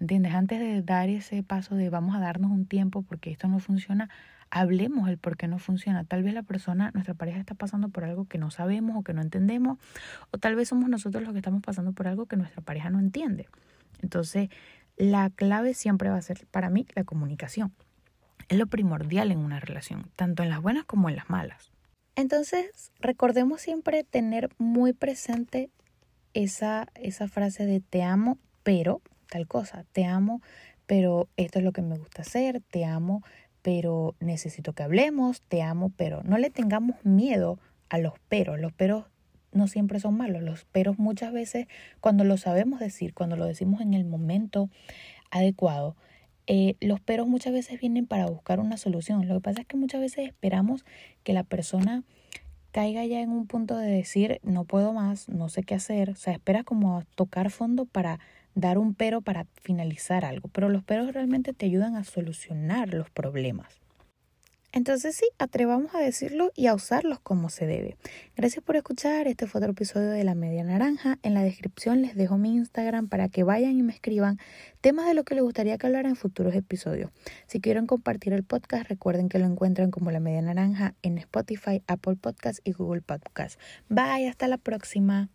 ¿Entiendes? 0.00 0.34
Antes 0.34 0.58
de 0.58 0.82
dar 0.82 1.08
ese 1.08 1.42
paso 1.42 1.76
de 1.76 1.88
vamos 1.88 2.16
a 2.16 2.20
darnos 2.20 2.50
un 2.50 2.66
tiempo 2.66 3.02
porque 3.02 3.30
esto 3.30 3.48
no 3.48 3.58
funciona, 3.60 4.10
hablemos 4.50 5.08
el 5.08 5.18
por 5.18 5.36
qué 5.36 5.48
no 5.48 5.58
funciona. 5.58 6.04
Tal 6.04 6.22
vez 6.22 6.34
la 6.34 6.42
persona, 6.42 6.90
nuestra 6.94 7.14
pareja 7.14 7.38
está 7.38 7.54
pasando 7.54 7.88
por 7.88 8.04
algo 8.04 8.26
que 8.26 8.38
no 8.38 8.50
sabemos 8.50 8.96
o 8.96 9.02
que 9.02 9.14
no 9.14 9.22
entendemos, 9.22 9.78
o 10.30 10.38
tal 10.38 10.56
vez 10.56 10.68
somos 10.68 10.88
nosotros 10.88 11.22
los 11.22 11.32
que 11.32 11.38
estamos 11.38 11.62
pasando 11.62 11.92
por 11.92 12.08
algo 12.08 12.26
que 12.26 12.36
nuestra 12.36 12.60
pareja 12.60 12.90
no 12.90 12.98
entiende. 12.98 13.48
Entonces, 14.02 14.50
la 14.96 15.30
clave 15.30 15.74
siempre 15.74 16.10
va 16.10 16.16
a 16.16 16.22
ser 16.22 16.46
para 16.50 16.70
mí 16.70 16.86
la 16.94 17.04
comunicación. 17.04 17.74
Es 18.48 18.58
lo 18.58 18.66
primordial 18.66 19.30
en 19.32 19.38
una 19.38 19.60
relación, 19.60 20.10
tanto 20.16 20.42
en 20.42 20.50
las 20.50 20.60
buenas 20.60 20.84
como 20.84 21.08
en 21.08 21.16
las 21.16 21.30
malas. 21.30 21.72
Entonces, 22.16 22.92
recordemos 23.00 23.60
siempre 23.60 24.04
tener 24.04 24.50
muy 24.58 24.92
presente 24.92 25.70
esa, 26.32 26.88
esa 26.94 27.28
frase 27.28 27.66
de 27.66 27.80
te 27.80 28.02
amo, 28.02 28.38
pero 28.62 29.02
tal 29.28 29.48
cosa, 29.48 29.84
te 29.92 30.04
amo, 30.04 30.40
pero 30.86 31.28
esto 31.36 31.58
es 31.58 31.64
lo 31.64 31.72
que 31.72 31.82
me 31.82 31.96
gusta 31.96 32.22
hacer, 32.22 32.60
te 32.70 32.84
amo, 32.84 33.22
pero 33.62 34.14
necesito 34.20 34.74
que 34.74 34.82
hablemos, 34.82 35.40
te 35.42 35.62
amo, 35.62 35.90
pero 35.96 36.22
no 36.22 36.38
le 36.38 36.50
tengamos 36.50 37.02
miedo 37.04 37.58
a 37.88 37.98
los 37.98 38.12
peros. 38.28 38.60
Los 38.60 38.72
peros 38.72 39.06
no 39.54 39.68
siempre 39.68 40.00
son 40.00 40.16
malos. 40.16 40.42
Los 40.42 40.64
peros 40.64 40.98
muchas 40.98 41.32
veces, 41.32 41.66
cuando 42.00 42.24
lo 42.24 42.36
sabemos 42.36 42.80
decir, 42.80 43.14
cuando 43.14 43.36
lo 43.36 43.46
decimos 43.46 43.80
en 43.80 43.94
el 43.94 44.04
momento 44.04 44.68
adecuado, 45.30 45.96
eh, 46.46 46.76
los 46.80 47.00
peros 47.00 47.26
muchas 47.26 47.52
veces 47.52 47.80
vienen 47.80 48.06
para 48.06 48.26
buscar 48.26 48.60
una 48.60 48.76
solución. 48.76 49.26
Lo 49.26 49.34
que 49.36 49.40
pasa 49.40 49.60
es 49.62 49.66
que 49.66 49.76
muchas 49.76 50.00
veces 50.00 50.26
esperamos 50.28 50.84
que 51.22 51.32
la 51.32 51.44
persona 51.44 52.02
caiga 52.70 53.04
ya 53.04 53.20
en 53.20 53.30
un 53.30 53.46
punto 53.46 53.76
de 53.76 53.88
decir 53.88 54.40
no 54.42 54.64
puedo 54.64 54.92
más, 54.92 55.28
no 55.28 55.48
sé 55.48 55.62
qué 55.62 55.74
hacer. 55.74 56.10
O 56.10 56.16
sea, 56.16 56.34
esperas 56.34 56.64
como 56.64 57.02
tocar 57.14 57.50
fondo 57.50 57.86
para 57.86 58.20
dar 58.54 58.78
un 58.78 58.94
pero 58.94 59.20
para 59.20 59.46
finalizar 59.62 60.24
algo. 60.24 60.48
Pero 60.48 60.68
los 60.68 60.84
peros 60.84 61.14
realmente 61.14 61.52
te 61.52 61.66
ayudan 61.66 61.96
a 61.96 62.04
solucionar 62.04 62.92
los 62.92 63.10
problemas. 63.10 63.83
Entonces 64.74 65.14
sí, 65.14 65.24
atrevamos 65.38 65.94
a 65.94 66.00
decirlo 66.00 66.50
y 66.56 66.66
a 66.66 66.74
usarlos 66.74 67.20
como 67.20 67.48
se 67.48 67.64
debe. 67.64 67.96
Gracias 68.34 68.64
por 68.64 68.74
escuchar. 68.74 69.28
Este 69.28 69.46
fue 69.46 69.60
otro 69.60 69.70
episodio 69.70 70.10
de 70.10 70.24
La 70.24 70.34
Media 70.34 70.64
Naranja. 70.64 71.20
En 71.22 71.32
la 71.32 71.44
descripción 71.44 72.02
les 72.02 72.16
dejo 72.16 72.38
mi 72.38 72.56
Instagram 72.56 73.08
para 73.08 73.28
que 73.28 73.44
vayan 73.44 73.78
y 73.78 73.84
me 73.84 73.92
escriban 73.92 74.40
temas 74.80 75.06
de 75.06 75.14
lo 75.14 75.22
que 75.22 75.36
les 75.36 75.44
gustaría 75.44 75.78
que 75.78 75.86
hablara 75.86 76.08
en 76.08 76.16
futuros 76.16 76.56
episodios. 76.56 77.12
Si 77.46 77.60
quieren 77.60 77.86
compartir 77.86 78.32
el 78.32 78.42
podcast, 78.42 78.88
recuerden 78.88 79.28
que 79.28 79.38
lo 79.38 79.46
encuentran 79.46 79.92
como 79.92 80.10
La 80.10 80.18
Media 80.18 80.42
Naranja 80.42 80.96
en 81.02 81.18
Spotify, 81.18 81.80
Apple 81.86 82.16
Podcast 82.16 82.58
y 82.64 82.72
Google 82.72 83.02
Podcast. 83.02 83.60
Bye, 83.88 84.28
hasta 84.28 84.48
la 84.48 84.58
próxima. 84.58 85.30